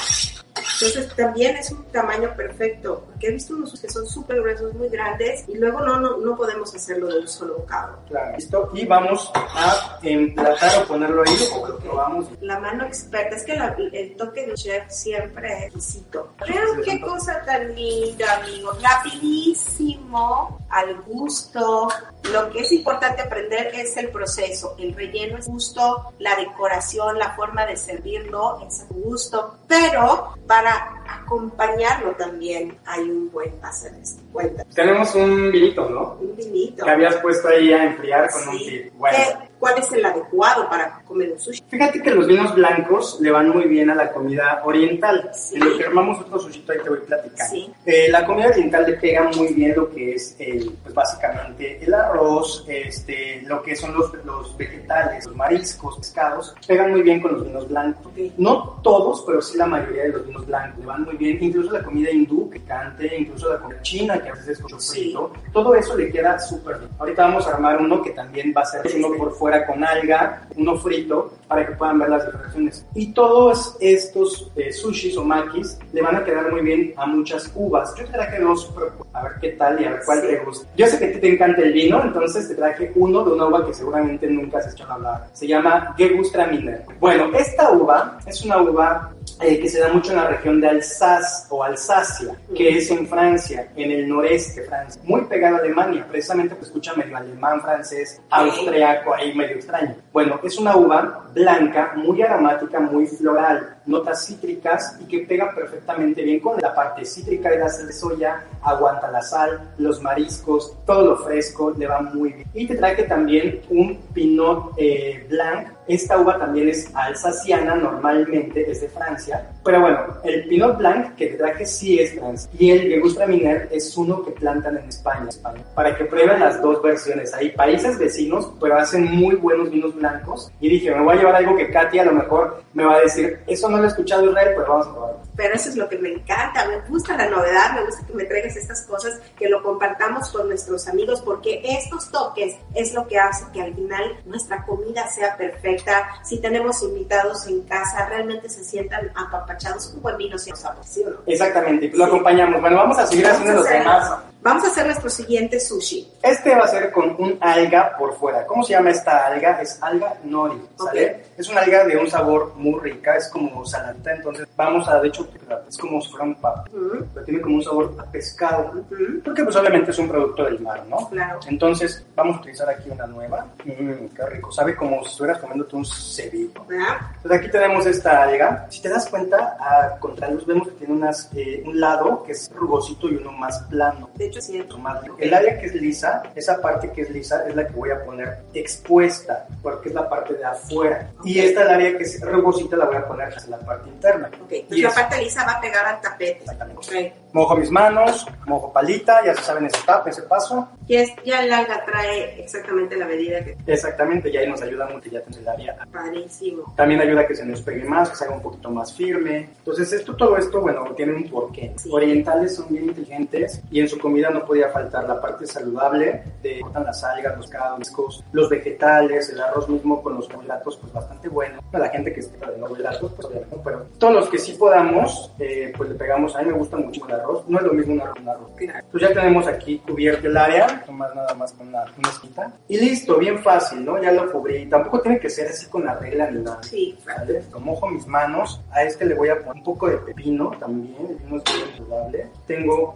[0.82, 4.90] Entonces también es un tamaño perfecto, porque he visto unos que son súper gruesos, muy
[4.90, 8.00] grandes, y luego no, no, no podemos hacerlo de un solo bocado.
[8.08, 8.70] Claro, listo.
[8.74, 12.26] Y vamos a emplatar o ponerlo ahí o lo probamos.
[12.42, 16.32] La mano experta, es que la- el toque de chef siempre es exquisito.
[16.48, 18.78] Vean qué cosa tan linda, amigos.
[18.82, 21.90] Rapidísimo, al gusto.
[22.32, 24.76] Lo que es importante aprender es el proceso.
[24.78, 29.58] El relleno es gusto, la decoración, la forma de servirlo es gusto.
[29.68, 34.22] Pero para acompañarlo también hay un buen hacer esto.
[34.32, 34.64] Cuenta.
[34.74, 36.18] Tenemos un vinito, ¿no?
[36.22, 36.86] Un vinito.
[36.86, 38.66] Que habías puesto ahí a enfriar con un Sí.
[38.70, 38.94] tip.
[38.96, 41.64] Bueno, ¿Qué- ¿Cuál es el adecuado para comer un sushi?
[41.70, 45.30] fíjate que los vinos blancos le van muy bien a la comida oriental.
[45.36, 45.54] Sí.
[45.58, 47.52] En lo que armamos otro sushito ahí te voy platicando.
[47.56, 47.72] Sí.
[47.86, 51.94] Eh, la comida oriental le pega muy bien lo que es, el, pues básicamente, el
[51.94, 57.34] arroz, este, lo que son los, los vegetales, los mariscos, pescados, pegan muy bien con
[57.34, 58.08] los vinos blancos.
[58.08, 58.18] Ok.
[58.40, 61.72] No todos, pero sí la mayoría de los vinos blancos le van muy bien, incluso
[61.72, 65.32] la comida hindú que cante, incluso la comida china que a veces es con frito,
[65.52, 66.90] todo eso le queda súper bien.
[67.00, 70.44] Ahorita vamos a armar uno que también va a ser uno por fuera con alga,
[70.56, 72.86] uno frito, para que puedan ver las diferencias.
[72.96, 77.52] Y todos estos eh, sushis o makis le van a quedar muy bien a muchas
[77.56, 77.94] uvas.
[77.98, 78.74] Yo te traje dos,
[79.12, 80.68] a ver qué tal y a ver cuál te gusta.
[80.78, 83.48] Yo sé que a ti te encanta el vino, entonces te traje uno de una
[83.48, 85.28] uva que seguramente nunca has hecho hablar.
[85.34, 86.86] Se llama Gewürztraminer.
[87.00, 90.68] Bueno, esta uva es una uva eh, que se da mucho en la región de
[90.68, 95.60] Alsace o Alsacia, que es en Francia, en el noreste de Francia, muy pegada a
[95.60, 99.96] Alemania, precisamente pues escucha medio alemán, francés, austriaco, ahí medio extraño.
[100.14, 106.22] Bueno, es una uva blanca, muy aromática, muy floral, notas cítricas y que pega perfectamente
[106.24, 111.16] bien con la parte cítrica de la soya, aguanta la sal, los mariscos, todo lo
[111.18, 112.48] fresco, le va muy bien.
[112.54, 115.70] Y te trae también un Pinot eh, Blanc.
[115.88, 119.51] Esta uva también es alsaciana, normalmente es de Francia.
[119.64, 122.50] Pero bueno, el Pinot Blanc que te traje sí es Francia.
[122.58, 125.62] Y el Gewürztraminer es uno que plantan en España, España.
[125.76, 127.34] Para que prueben las dos versiones.
[127.34, 130.52] Hay países vecinos, pero hacen muy buenos vinos blancos.
[130.60, 133.02] Y dije, me voy a llevar algo que Katy a lo mejor me va a
[133.02, 135.20] decir, eso no lo he escuchado Israel, pues vamos a probarlo.
[135.42, 138.26] Pero eso es lo que me encanta, me gusta la novedad, me gusta que me
[138.26, 143.18] traigas estas cosas, que lo compartamos con nuestros amigos, porque estos toques es lo que
[143.18, 146.10] hace que al final nuestra comida sea perfecta.
[146.24, 150.52] Si tenemos invitados en casa, realmente se sientan apapachados, un buen vino, ¿sí,
[150.86, 151.18] ¿sí o no?
[151.26, 152.62] Exactamente, lo acompañamos.
[152.62, 154.31] Bueno, vamos a seguir haciendo los demás.
[154.44, 156.14] Vamos a hacer nuestro siguiente sushi.
[156.24, 158.46] Este va a ser con un alga por fuera.
[158.48, 159.62] ¿Cómo se llama esta alga?
[159.62, 161.26] Es alga nori, ¿sale?
[161.38, 165.08] Es una alga de un sabor muy rica, es como saladita, entonces vamos a, de
[165.10, 165.28] hecho,
[165.68, 168.84] es como si fuera un pero tiene como un sabor a pescado,
[169.24, 171.08] porque pues obviamente es un producto del mar, ¿no?
[171.10, 171.40] Claro.
[171.48, 173.46] Entonces vamos a utilizar aquí una nueva.
[173.66, 176.62] Mmm, qué rico, sabe como si estuvieras comiéndote un ceviche.
[176.70, 178.66] Entonces aquí tenemos esta alga.
[178.70, 182.52] Si te das cuenta, a contraluz vemos que tiene unas, eh, un lado que es
[182.54, 184.10] rugosito y uno más plano.
[184.16, 185.16] De hecho.
[185.18, 188.04] El área que es lisa, esa parte que es lisa es la que voy a
[188.04, 191.12] poner expuesta, porque es la parte de afuera.
[191.24, 194.28] Y esta el área que es rugosita la voy a poner en la parte interna.
[194.28, 196.40] Ok, entonces y la parte lisa va a pegar al tapete.
[196.40, 196.88] Exactamente.
[196.88, 197.14] Okay.
[197.34, 200.68] Mojo mis manos, mojo palita, ya se saben ese, ese paso.
[200.88, 203.56] Y es, ya el alga trae exactamente la medida que...
[203.66, 205.78] Exactamente, y ahí nos ayuda mucho ya el área.
[205.92, 206.74] Padrísimo.
[206.76, 209.50] También ayuda a que se nos pegue más, que se haga un poquito más firme.
[209.60, 211.74] Entonces esto, todo esto, bueno, tiene un porqué.
[211.78, 211.90] Sí.
[211.92, 216.60] Orientales son bien inteligentes y en su comida no podía faltar la parte saludable de
[216.60, 221.30] cortan las algas, los cascos, los vegetales, el arroz mismo con los carbohidratos, pues bastante
[221.30, 221.62] bueno.
[221.72, 225.32] Para la gente que está de carbohidratos, pues obviamente, pero todos los que sí podamos,
[225.40, 226.36] eh, pues le pegamos.
[226.36, 227.48] A mí me gusta mucho el arroz.
[227.48, 228.52] No es lo mismo un arroz, un arroz.
[228.60, 232.54] Entonces ya tenemos aquí cubierto el área, más nada más con una, una esquita.
[232.68, 234.02] Y listo, bien fácil, ¿no?
[234.02, 234.66] Ya lo cubrí.
[234.68, 236.62] Tampoco tiene que ser así con la regla ni nada.
[236.64, 237.44] Sí, ¿vale?
[237.60, 238.62] Mojo mis manos.
[238.72, 240.96] A este le voy a poner un poco de pepino también.
[241.00, 242.28] El pepino es muy saludable.
[242.48, 242.96] Tengo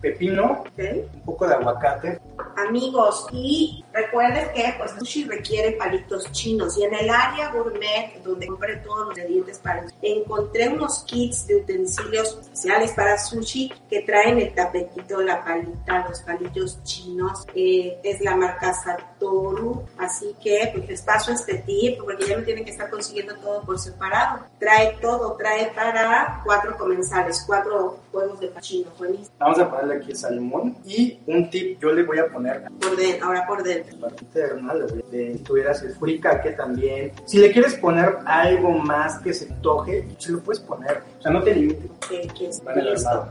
[0.00, 1.08] pepino, okay.
[1.14, 2.20] un poco de aguacate.
[2.56, 8.46] Amigos, y recuerden que pues sushi requiere palitos chinos y en el área gourmet donde
[8.48, 14.38] compré todos los ingredientes para encontré unos kits de utensilios especiales para sushi que traen
[14.38, 20.88] el tapetito, la palita, los palitos chinos, eh, es la marca Satoru, así que pues
[20.88, 24.44] les paso este tip porque ya me tienen que estar consiguiendo todo por separado.
[24.58, 29.30] Trae todo, trae para cuatro comensales, cuatro huevos de pachino, buenísimo.
[29.38, 33.26] Vamos a ponerle aquí salmón y un tip yo le voy a poner por dentro,
[33.26, 33.83] ahora por dentro.
[33.92, 37.12] La parte interna, le voy a, de, tuvieras el furikake también.
[37.26, 41.02] Si le quieres poner algo más que se toje, se lo puedes poner.
[41.24, 41.90] Sea, no te limites.
[42.04, 43.28] Okay, que es vale, listo.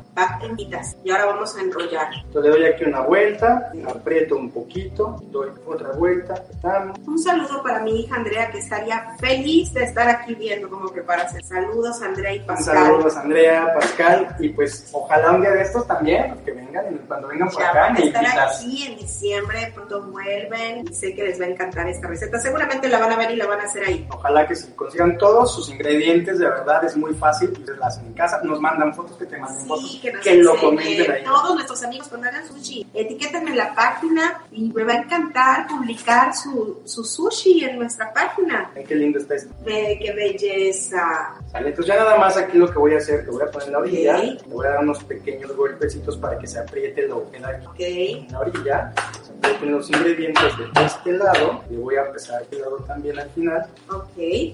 [0.58, 0.98] Pitas.
[1.04, 2.08] Y ahora vamos a enrollar.
[2.26, 6.98] Entonces le doy aquí una vuelta, aprieto un poquito, doy otra vuelta, apretamos.
[7.06, 11.36] Un saludo para mi hija Andrea que estaría feliz de estar aquí viendo cómo preparas.
[11.44, 12.78] Saludos Andrea y Pascal.
[12.78, 17.28] Saludos Andrea, Pascal y pues ojalá un día de estos también, que vengan y cuando
[17.28, 21.40] vengan por ya acá a estar aquí en diciembre, pronto vuelven y sé que les
[21.40, 22.40] va a encantar esta receta.
[22.40, 24.08] Seguramente la van a ver y la van a hacer ahí.
[24.12, 28.06] Ojalá que si consigan todos sus ingredientes, de verdad es muy fácil, ustedes la hacen
[28.06, 31.24] en casa, nos mandan fotos, que te manden sí, fotos, que, que lo comenten ahí.
[31.24, 35.67] Todos nuestros amigos cuando hagan sushi, etiquétenme en la página y me va a encantar
[35.67, 38.72] publicar su, su sushi en nuestra página.
[38.76, 39.54] Ay, qué lindo está esto.
[39.65, 41.36] Ve, qué belleza.
[41.52, 43.67] Vale, entonces ya nada más aquí lo que voy a hacer, que voy a poner
[43.67, 44.38] en la orilla, okay.
[44.48, 47.67] le voy a dar unos pequeños golpecitos para que se apriete lo que da aquí
[47.67, 48.13] okay.
[48.26, 48.93] en la orilla.
[49.22, 53.30] Se aprieten los ingredientes de este lado y voy a empezar este lado también al
[53.32, 53.65] final.
[53.89, 54.54] Ok.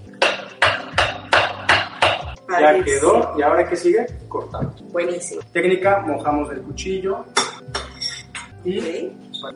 [2.49, 4.83] Ya quedó, y ahora que sigue, cortamos.
[4.91, 5.41] Buenísimo.
[5.51, 7.25] Técnica, mojamos el cuchillo.
[8.65, 9.11] Y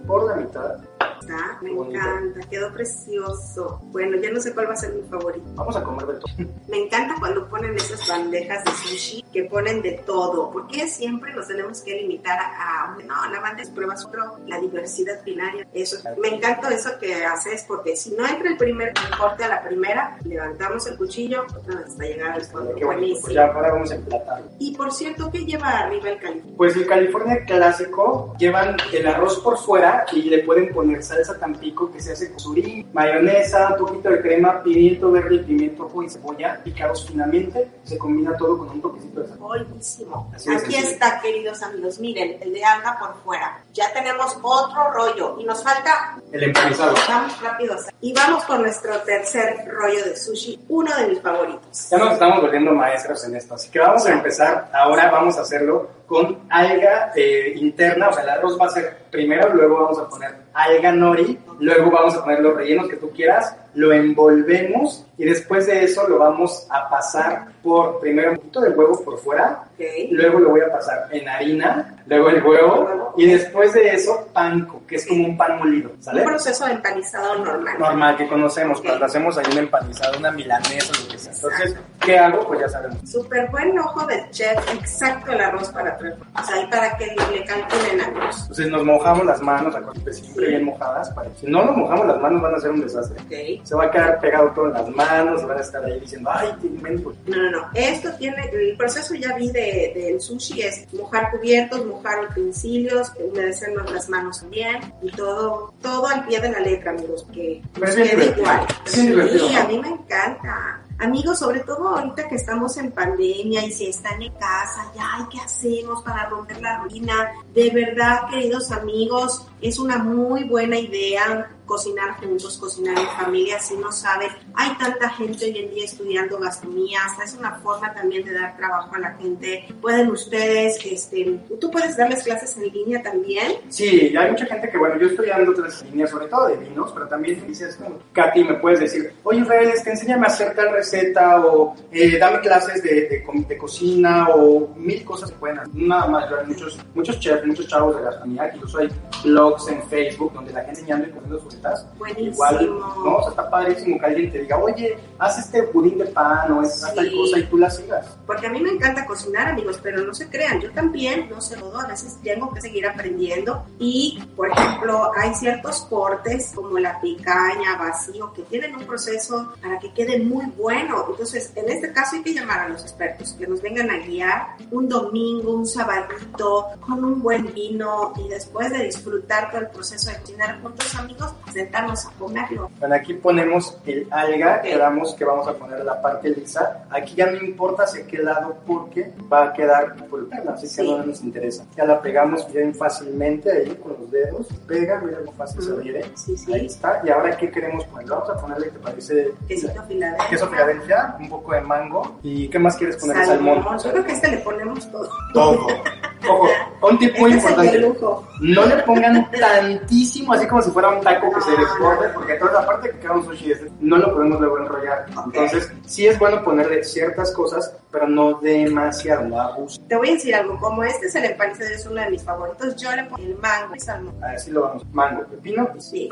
[0.05, 0.77] por la mitad
[1.23, 1.99] Está, me Bonito.
[1.99, 3.79] encanta, quedó precioso.
[3.91, 5.45] Bueno, ya no sé cuál va a ser mi favorito.
[5.55, 6.33] Vamos a comer de todo.
[6.67, 11.47] Me encanta cuando ponen esas bandejas de sushi que ponen de todo, porque siempre nos
[11.47, 15.97] tenemos que limitar a, no, la bandeja pruebas otro, la diversidad binaria, eso.
[16.17, 20.17] Me encanta eso que haces, porque si no entra el primer corte a la primera,
[20.25, 21.45] levantamos el cuchillo
[21.85, 22.75] hasta llegar al fondo.
[22.75, 22.87] Qué bonito.
[22.87, 23.21] Buenísimo.
[23.21, 24.47] Pues ya ahora vamos a emplatarlo.
[24.59, 26.53] Y por cierto, ¿qué lleva arriba el caliente?
[26.57, 31.91] Pues el California clásico llevan el arroz por fuera y le pueden poner salsa tampico
[31.91, 36.09] que se hace con surimi, mayonesa, un poquito de crema, pimiento verde, pimiento rojo y
[36.09, 37.69] cebolla picados finamente.
[37.83, 39.37] Se combina todo con un toquecito de sal.
[39.37, 40.31] Buenísimo.
[40.35, 40.87] Así Aquí sencillo.
[40.89, 41.99] está, queridos amigos.
[41.99, 43.59] Miren, el de alga por fuera.
[43.73, 46.93] Ya tenemos otro rollo y nos falta El empanizado.
[47.07, 47.75] Vamos rápido.
[48.01, 51.89] Y vamos con nuestro tercer rollo de sushi, uno de mis favoritos.
[51.89, 54.69] Ya nos estamos volviendo maestros en esto, así que vamos a empezar.
[54.73, 58.97] Ahora vamos a hacerlo con alga eh, interna, o sea, el arroz va a ser
[59.09, 63.09] primero, luego vamos a poner alga nori, luego vamos a poner los rellenos que tú
[63.09, 68.61] quieras, lo envolvemos y después de eso lo vamos a pasar por primero un poquito
[68.61, 69.85] de huevo por fuera, Ok.
[70.11, 74.81] luego lo voy a pasar en harina, luego el huevo y después de eso panko,
[74.87, 76.21] que es como un pan molido, ¿sale?
[76.21, 77.79] Un proceso de empanizado normal.
[77.79, 78.85] normal que conocemos, Ok.
[78.87, 81.31] cuando hacemos ahí un empanizado, una milanesa, lo que sea.
[81.33, 82.47] Entonces, ¿qué hago?
[82.47, 82.97] Pues ya sabemos.
[83.09, 86.13] Súper buen ojo del chef, exacto el arroz para tres.
[86.39, 88.41] O sea, y para que le calculen amigos.
[88.41, 89.75] Entonces nos mojamos las manos,
[90.11, 91.09] siempre bien mojadas.
[91.11, 91.29] Para...
[91.35, 93.19] Si no nos mojamos las manos van a ser un desastre.
[93.21, 93.65] Ok.
[93.65, 96.49] Se va a quedar pegado todo en las manos, van a estar ahí diciendo, ay,
[96.61, 97.13] te invento.
[97.27, 97.69] No, no, no.
[97.73, 103.91] Esto tiene, el proceso ya vi de, del sushi es mojar cubiertos, mojar utensilios, humedecernos
[103.91, 107.95] las manos también y todo, todo al pie de la letra, amigos, que nos es
[107.95, 108.67] bien quede igual.
[108.93, 109.59] Bien Sí, ¿no?
[109.59, 110.81] a mí me encanta.
[110.99, 115.39] Amigos, sobre todo ahorita que estamos en pandemia y si están en casa, ya, ¿qué
[115.39, 117.31] hacemos para romper la rutina?
[117.53, 123.75] De verdad, queridos amigos, es una muy buena idea cocinar juntos, cocinar en familia, si
[123.77, 128.25] no saben, hay tanta gente hoy en día estudiando gastronomía, hasta es una forma también
[128.25, 129.65] de dar trabajo a la gente.
[129.81, 133.53] Pueden ustedes, este, tú puedes darles clases en línea también.
[133.69, 136.91] Sí, hay mucha gente que, bueno, yo estoy dando otras líneas, sobre todo de vinos,
[136.93, 140.53] pero también dices, como, Katy, me puedes decir, oye, Israel, es que enséñame a hacer
[140.55, 145.59] tal receta o eh, dame clases de, de, de cocina o mil cosas que pueden
[145.59, 145.73] hacer.
[145.75, 148.89] Nada más, yo hay muchos, muchos chefs, muchos chavos de gastronomía, incluso hay
[149.23, 151.85] blogs en Facebook donde la gente enseñando y comiendo sus recetas.
[152.17, 156.05] Igual, no, o sea, está padrísimo que alguien te diga, oye, haz este budín de
[156.05, 157.15] pan o tal Sí.
[157.15, 158.07] cosa y tú la sigas.
[158.25, 161.57] Porque a mí me encanta cocinar, amigos, pero no se crean, yo también no sé
[161.57, 163.63] todo, a veces tengo que seguir aprendiendo.
[163.79, 169.79] Y, por ejemplo, hay ciertos cortes como la picaña, vacío, que tienen un proceso para
[169.79, 171.05] que quede muy bueno.
[171.09, 174.55] Entonces, en este caso hay que llamar a los expertos que nos vengan a guiar
[174.71, 180.09] un domingo, un sabadito, con un buen vino y después de disfrutar todo el proceso
[180.09, 182.69] de cocinar juntos, amigos, sentarnos a comerlo.
[182.79, 186.85] Bueno, aquí ponemos el alga, quedamos que vamos a poner la parte lisa.
[186.89, 190.91] Aquí ya no importa hacia qué lado porque va a quedar pulpera, así que Sí.
[190.91, 191.65] no nos interesa.
[191.75, 194.47] Ya la pegamos bien fácilmente ahí con los dedos.
[194.67, 195.79] Pega, mira cómo fácil se Ujú.
[195.81, 196.05] adhiere.
[196.15, 196.53] Sí, sí.
[196.53, 197.01] Ahí está.
[197.05, 198.07] Y ahora, ¿qué queremos poner?
[198.09, 200.29] Vamos a ponerle que parece Quesito Filadelfia.
[200.29, 202.19] queso Filadelfia, un poco de mango.
[202.23, 203.25] ¿Y qué más quieres poner?
[203.25, 203.63] Salmón.
[203.83, 205.09] Yo creo que este le ponemos todo.
[205.33, 205.67] Todo.
[206.29, 206.47] Ojo,
[206.81, 207.79] un tip muy Este importante.
[207.79, 208.27] lujo.
[208.41, 212.13] No le pongan tantísimo, así como si fuera un taco que se desborde, no.
[212.13, 215.05] porque toda la parte que queda un sushi este, no lo podemos luego enrollar.
[215.15, 215.25] Ok.
[215.27, 219.81] Entonces, sí es bueno ponerle ciertas cosas, pero no demasiado, abuso.
[219.87, 222.75] Te voy a decir algo, como este es el empanizado, es uno de mis favoritos,
[222.75, 224.15] yo le pongo el mango y salmón.
[224.23, 224.85] Así lo vamos.
[224.91, 226.09] Mango, pepino, y Sí,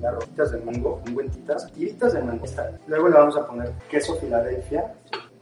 [0.00, 2.44] las rojitas de mango, ungüentitas, tiritas de mango.
[2.86, 4.84] Luego le vamos a poner queso Filadelfia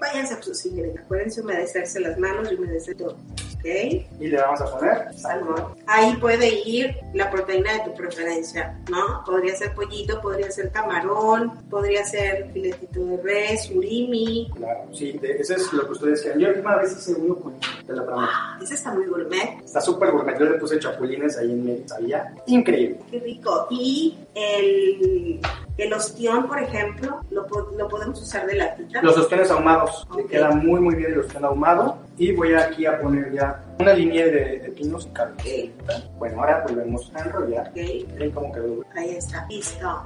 [0.00, 1.04] váyanse a sus ingredientes.
[1.04, 3.16] Acuérdense humedecerse las manos y humedecer todo.
[3.60, 3.66] ¿Ok?
[3.66, 5.74] y le vamos a poner Salmón.
[5.86, 9.22] Ahí puede ir la proteína de tu preferencia, ¿no?
[9.26, 14.50] Podría ser pollito, podría ser camarón, podría ser filetito de res, surimi.
[14.56, 16.40] Claro, sí, de- eso es lo que ustedes quieran.
[16.40, 18.32] Yo una vez hice uno con de la prometo.
[18.62, 19.60] Ese está muy gourmet.
[19.62, 20.38] Está súper gourmet.
[20.38, 21.86] Yo le puse chapulines ahí en medio.
[21.86, 22.98] Sabía increíble.
[23.10, 23.66] Qué rico.
[23.70, 25.38] Y el,
[25.82, 29.02] el ostión, por ejemplo, lo, lo podemos usar de latita.
[29.02, 30.06] Los ostiones ahumados.
[30.16, 30.30] Le Ok.
[30.30, 31.98] queda muy, muy bien el ostión ahumado.
[32.18, 35.32] Y voy aquí a poner ya una línea de, de pinos y.
[35.40, 35.70] Ok,
[36.18, 37.70] Bueno, ahora volvemos a enrollar.
[37.74, 38.84] Miren cómo quedó.
[38.94, 40.04] Ahí está, listo.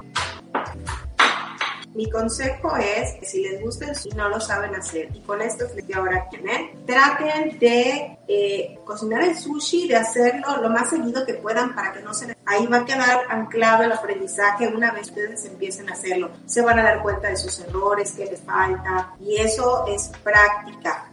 [1.95, 5.63] Mi consejo es que si les gusta sushi no lo saben hacer y con esto
[5.73, 11.25] les ahora quién es, traten de eh, cocinar el sushi, de hacerlo lo más seguido
[11.25, 12.35] que puedan para que no se les...
[12.45, 16.31] Ahí va a quedar anclado el aprendizaje una vez ustedes empiecen a hacerlo.
[16.45, 21.09] Se van a dar cuenta de sus errores, qué les falta y eso es práctica.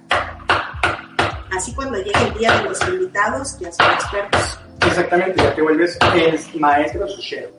[1.56, 4.58] Así cuando llegue el día de los invitados ya son expertos.
[4.84, 7.50] Exactamente, ya te vuelves el maestro sushero.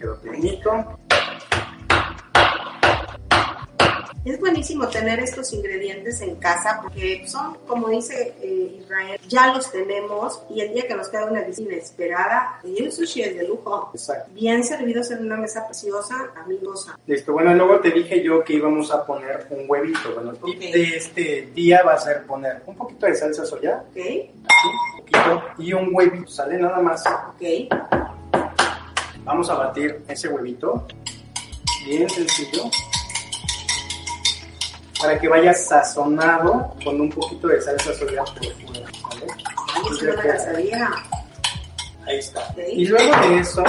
[0.00, 0.98] quedó pequeñito.
[4.24, 9.70] Es buenísimo tener estos ingredientes en casa porque son, como dice eh, Israel, ya los
[9.70, 13.46] tenemos y el día que nos queda una visita inesperada, y el sushi es de
[13.46, 13.90] lujo.
[13.92, 14.30] Exacto.
[14.32, 16.98] Bien servidos en una mesa preciosa, amigosa.
[17.06, 20.14] Listo, bueno, luego te dije yo que íbamos a poner un huevito.
[20.14, 20.72] Bueno, el tip Ok.
[20.72, 23.96] de este día va a ser poner un poquito de salsa soya, ¿Ok?
[23.98, 24.30] así,
[24.94, 26.56] un poquito, y un huevito, ¿sale?
[26.56, 27.04] Nada más.
[27.06, 27.68] ¿Ok?
[29.24, 30.86] Vamos a batir ese huevito,
[31.86, 32.64] bien sencillo,
[35.04, 39.26] para que vaya sazonado con un poquito de salsa soya por fuera, ¿vale?
[39.74, 40.90] Ay, eso no me la sabía.
[42.06, 42.54] Ahí está.
[42.72, 43.62] Y luego de eso,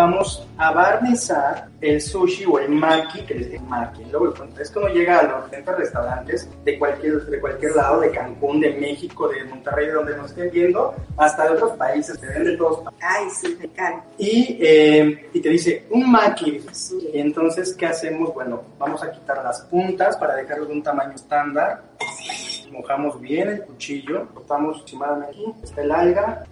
[0.00, 4.04] vamos a barnizar el sushi o el maki, que les digo maki.
[4.10, 8.60] Luego, esto no llega a los diferentes restaurantes de cualquier, de cualquier lado, de Cancún,
[8.60, 12.44] de México, de Monterrey, de donde nos estén viendo, hasta de otros países, te ven
[12.44, 12.82] de todos.
[13.00, 14.04] Ay, sí, me encanta.
[14.16, 16.60] Y, eh, y te dice, un maki.
[16.72, 17.10] Sí.
[17.12, 18.32] Y entonces, ¿qué hacemos?
[18.32, 21.82] Bueno, vamos a quitar las puntas para dejarlo de un tamaño estándar.
[22.70, 26.44] Mojamos bien el cuchillo, cortamos aproximadamente aquí, está el alga,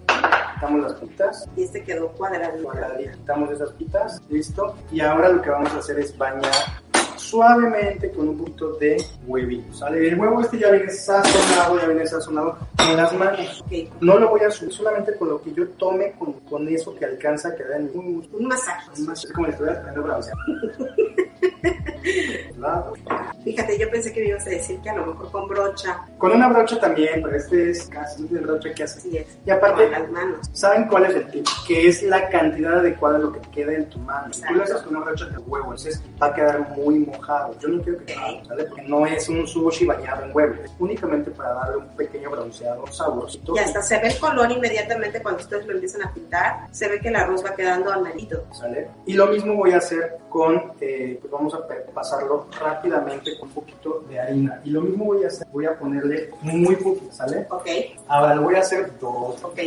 [0.59, 2.63] quitamos las puntas Y este quedó cuadradito.
[2.63, 4.75] cuadradito, quitamos esas pitas, listo.
[4.91, 6.51] Y ahora lo que vamos a hacer es bañar
[7.19, 8.97] suavemente con un poquito de
[9.27, 10.07] huevito, ¿sale?
[10.07, 13.61] El huevo este ya viene sazonado, ya viene sazonado con las manos.
[13.65, 16.95] Ok, No lo voy a subir, solamente con lo que yo tome, con, con eso
[16.95, 18.27] que alcanza a quedar en un...
[18.31, 18.89] un masaje.
[18.93, 20.39] Es como si estuviera poniendo bronceado.
[22.57, 22.93] Lado.
[23.43, 25.99] Fíjate, yo pensé que me ibas a decir que a lo mejor con brocha.
[26.17, 29.19] Con una brocha también, pero este es casi de brocha que hace.
[29.19, 29.27] Es.
[29.45, 30.49] Y aparte, Con las manos.
[30.53, 31.45] ¿Saben cuál es el tip?
[31.67, 34.31] Que es la cantidad adecuada de lo que queda en tu mano.
[34.33, 37.55] Si tú lo haces con una brocha de huevo, entonces va a quedar muy mojado.
[37.59, 38.63] Yo no quiero que quede, ¿sale?
[38.65, 40.53] Porque no es un sushi bañado en huevo.
[40.63, 43.55] Es únicamente para darle un pequeño bronceado, un saborcito.
[43.55, 46.67] Y hasta se ve el color inmediatamente cuando ustedes lo empiezan a pintar.
[46.71, 48.43] Se ve que el arroz va quedando amarillo.
[48.51, 48.87] ¿Sale?
[49.05, 51.59] Y lo mismo voy a hacer con, eh, pues vamos a
[51.93, 54.61] pasarlo rápidamente con un poquito de harina.
[54.63, 57.47] Y lo mismo voy a hacer, voy a ponerle muy poquito, ¿sale?
[57.49, 57.67] Ok,
[58.07, 59.43] Ahora lo voy a hacer dos.
[59.43, 59.59] ok,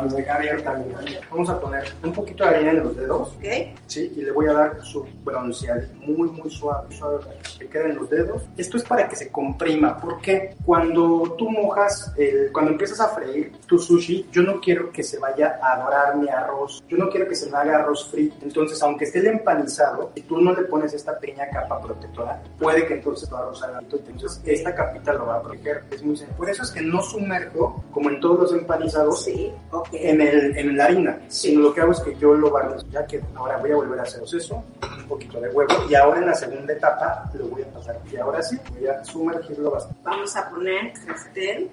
[0.00, 1.20] Lo voy a abierta, mira.
[1.30, 3.28] Vamos a poner un poquito de harina en los dedos.
[3.36, 3.44] ok.
[3.86, 4.12] ¿sí?
[4.16, 7.96] Y le voy a dar su bronceado muy, muy suave, suave, para que quede en
[7.96, 8.42] los dedos.
[8.56, 12.14] Esto es para que se comprima, porque cuando tú mojas,
[12.52, 16.28] cuando empiezas a freír tu sushi, yo no quiero que se vaya a dorar mi
[16.28, 18.36] arroz, yo no quiero que se me haga arroz frito.
[18.42, 22.86] Entonces, aunque esté el empanizado, si tú no le pones esta pequeña capa protectora, puede
[22.86, 23.80] que entonces tu arroz haga.
[23.80, 25.84] Entonces, esta capita lo va a proteger.
[25.90, 26.36] Es muy sencillo.
[26.36, 29.52] Por eso es que no sumerjo, como en todos los empanizados, Sí,
[29.82, 29.88] ok.
[29.92, 33.06] en, el, en la harina, sino lo que hago es que yo lo barnizo, ya
[33.06, 34.64] que ahora voy a volver a hacer eso,
[34.98, 38.16] un poquito de huevo, y ahora en la segunda etapa lo voy a pasar, y
[38.16, 40.00] ahora sí, voy a sumergirlo bastante.
[40.02, 41.68] Vamos a poner sartén.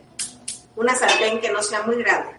[0.75, 2.29] Una sartén que no sea muy grande.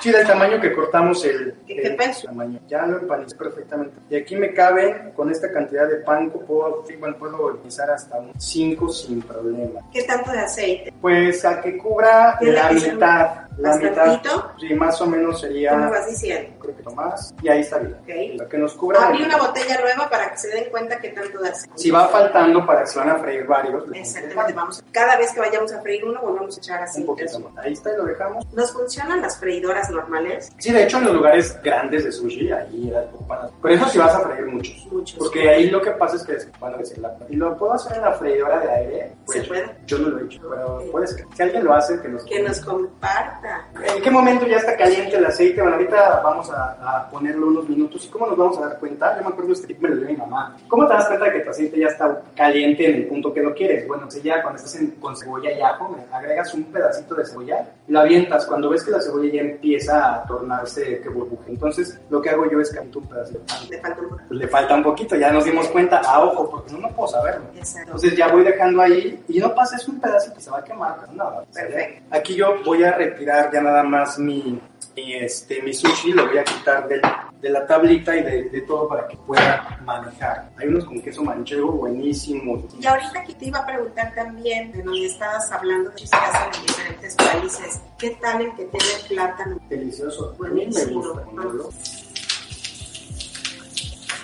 [0.00, 2.28] Sí, del tamaño que cortamos el, ¿Qué- qué el peso?
[2.28, 3.96] tamaño, ya lo empanicé perfectamente.
[4.10, 8.32] Y aquí me caben, con esta cantidad de pan, puedo, igual puedo utilizar hasta un
[8.38, 9.80] 5 sin problema.
[9.92, 10.92] ¿Qué tanto de aceite?
[11.00, 14.52] Pues a que cubra la mitad, la mitad, bastantito.
[14.58, 16.50] sí, más o menos sería, ¿Qué me vas diciendo?
[16.60, 17.94] creo que más, y ahí está bien.
[18.02, 18.40] Ok.
[18.40, 19.46] Lo que nos cubra Abrí una mitad.
[19.48, 21.72] botella nueva para que se den cuenta qué tanto aceite.
[21.76, 24.84] Si va faltando para que se van a freír varios, Exactamente, vamos.
[24.92, 27.06] Cada vez que vayamos a freír uno, volvemos a echar un aceite.
[27.06, 27.64] poquito más.
[27.64, 28.46] Ahí está y lo dejamos.
[28.54, 30.50] ¿Nos funcionan las freidoras normales?
[30.58, 33.98] Sí, de hecho en los lugares grandes de sushi, ahí era para- Pero eso sí
[33.98, 34.86] vas a freír muchos.
[34.90, 35.18] Muchos.
[35.18, 37.96] Porque ahí lo que pasa es que van a decir la Y lo puedo hacer
[37.96, 39.12] en la freidora de aire.
[39.26, 39.76] Pues, ¿Se puede?
[39.86, 41.24] Yo no lo he hecho, pero puede ser.
[41.34, 43.47] Si alguien lo hace, que nos Que nos comparta.
[43.96, 45.60] ¿En qué momento ya está caliente el aceite?
[45.60, 48.04] Bueno, ahorita vamos a, a ponerlo unos minutos.
[48.04, 49.16] ¿Y cómo nos vamos a dar cuenta?
[49.16, 50.56] Yo me acuerdo este tip me lo dio mi mamá.
[50.68, 53.42] ¿Cómo te das cuenta de que tu aceite ya está caliente en el punto que
[53.42, 53.86] lo quieres?
[53.86, 57.66] Bueno, si ya cuando estás en- con cebolla y ajo, agregas un pedacito de cebolla,
[57.88, 58.46] lo avientas.
[58.46, 62.50] Cuando ves que la cebolla ya empieza a tornarse que burbuje, entonces lo que hago
[62.50, 63.40] yo es caliento un pedacito.
[63.70, 64.22] Le falta un poco.
[64.28, 67.08] Pues le falta un poquito, ya nos dimos cuenta a ojo, porque no, no puedo
[67.08, 67.44] saberlo.
[67.54, 67.80] Exacto.
[67.86, 70.96] Entonces ya voy dejando ahí y no pases un pedacito, se va a quemar.
[70.98, 71.44] pues nada.
[71.52, 72.04] Perfecto.
[72.10, 74.60] Aquí yo voy a retirar ya nada más mi,
[74.96, 77.00] mi, este, mi sushi, lo voy a quitar del-
[77.40, 80.50] de la tablita y de, de todo para que pueda manejar.
[80.56, 82.64] Hay unos con queso manchego buenísimos.
[82.80, 86.66] Y ahorita que te iba a preguntar también, de donde estabas hablando de hacen en
[86.66, 89.60] diferentes países, ¿qué tal el que tiene plátano?
[89.68, 90.30] Delicioso.
[90.30, 91.00] A mí me Buenísimo.
[91.00, 91.70] gusta ponerlo.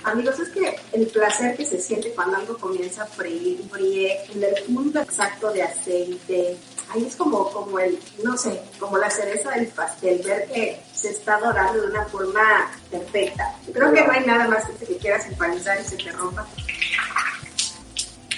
[0.04, 4.42] Amigos, es que el placer que se siente cuando algo comienza a freír, fríe, en
[4.42, 6.56] el punto exacto de aceite,
[6.90, 11.10] ahí es como, como el, no sé, como la cereza del pastel, ver que se
[11.10, 13.54] está dorando de una forma perfecta.
[13.72, 16.46] Creo que no hay nada más que te quieras empanizar y se te rompa.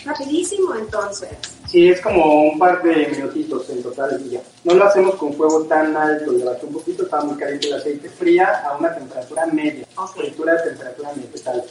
[0.04, 1.30] Rapidísimo entonces.
[1.68, 4.40] Sí, es como un par de minutitos en total y ya.
[4.62, 7.74] No lo hacemos con fuego tan alto, le bajé un poquito, está muy caliente el
[7.74, 9.84] aceite fría a una temperatura media.
[9.96, 10.16] Ok.
[10.16, 11.64] Fritura de temperatura media, ¿qué tal?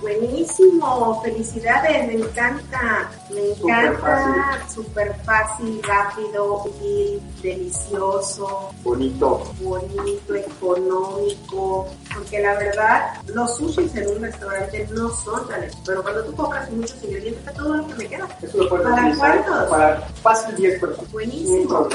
[0.00, 9.42] Buenísimo, felicidades, me encanta, me encanta, súper fácil, rápido, útil, delicioso, Bonito.
[9.60, 16.24] bonito, económico, porque la verdad los sushis en un restaurante no son tan pero cuando
[16.24, 18.28] tú compras muchos ingredientes está todo lo que me queda.
[18.40, 19.68] Eso lo ¿Para cuántos?
[19.68, 21.12] para fácil 10 personas.
[21.12, 21.88] Buenísimo.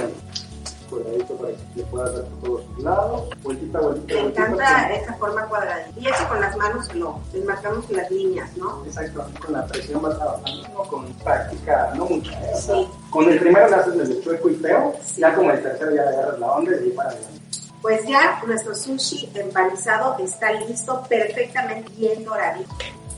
[0.93, 3.29] Cuadradito para que le puedas dar por todos sus lados.
[3.41, 4.41] Vueltita, vueltita, Me vueltita.
[4.45, 5.87] encanta esta forma cuadrada.
[5.99, 8.83] Y hecho con las manos lo marcamos las líneas, ¿no?
[8.85, 12.31] Exacto, con la presión vas trabajando, con práctica, no mucha.
[12.31, 12.51] ¿eh?
[12.53, 12.75] O sea.
[13.09, 15.21] Con el primero le haces el chueco y feo, Sí.
[15.21, 17.39] ya como el tercero ya le agarras la onda y para adelante.
[17.81, 22.73] Pues ya nuestro sushi empanizado está listo, perfectamente bien doradito.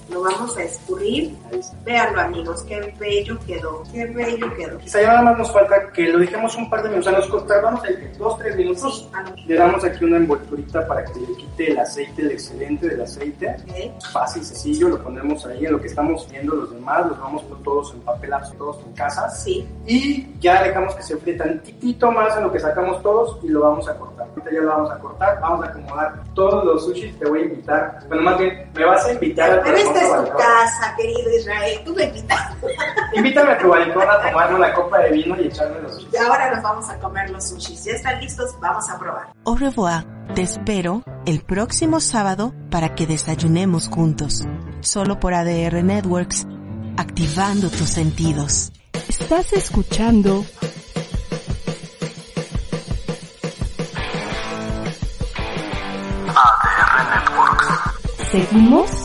[0.09, 1.35] Lo vamos a escurrir.
[1.83, 4.77] Véanlo amigos, qué bello quedó, qué bello quedó.
[4.79, 7.61] Quizá ya nada más nos falta que lo dejemos un par de minutos, o sea,
[7.61, 9.09] nos ahí que dos, tres minutos.
[9.35, 13.01] Sí, Le damos aquí una envolturita para que le quite el aceite, el excedente del
[13.01, 13.49] aceite.
[13.49, 14.03] ok.
[14.11, 17.93] Fácil, sencillo, lo ponemos ahí en lo que estamos viendo los demás, los vamos todos
[17.93, 19.29] empapelados, todos en casa.
[19.29, 23.49] Sí, Y ya dejamos que se enfríe tantitito más en lo que sacamos todos y
[23.49, 24.27] lo vamos a cortar.
[24.29, 27.17] Ahorita ya lo vamos a cortar, vamos a acomodar todos los sushis.
[27.17, 29.63] Te voy a invitar, bueno, más bien, me vas a invitar a
[29.95, 32.51] esta es tu casa, querido Israel, tú me invitas.
[33.13, 36.13] Invítame a tu balcón a tomarme una copa de vino y echarme los sushis.
[36.13, 37.83] Y ahora nos vamos a comer los sushis.
[37.85, 39.27] Ya están listos, vamos a probar.
[39.45, 40.05] Au revoir.
[40.33, 44.43] Te espero el próximo sábado para que desayunemos juntos.
[44.81, 46.45] Solo por ADR Networks,
[46.97, 48.73] activando tus sentidos.
[49.07, 50.43] Estás escuchando
[56.27, 57.67] ADR Networks.
[58.31, 59.04] Seguimos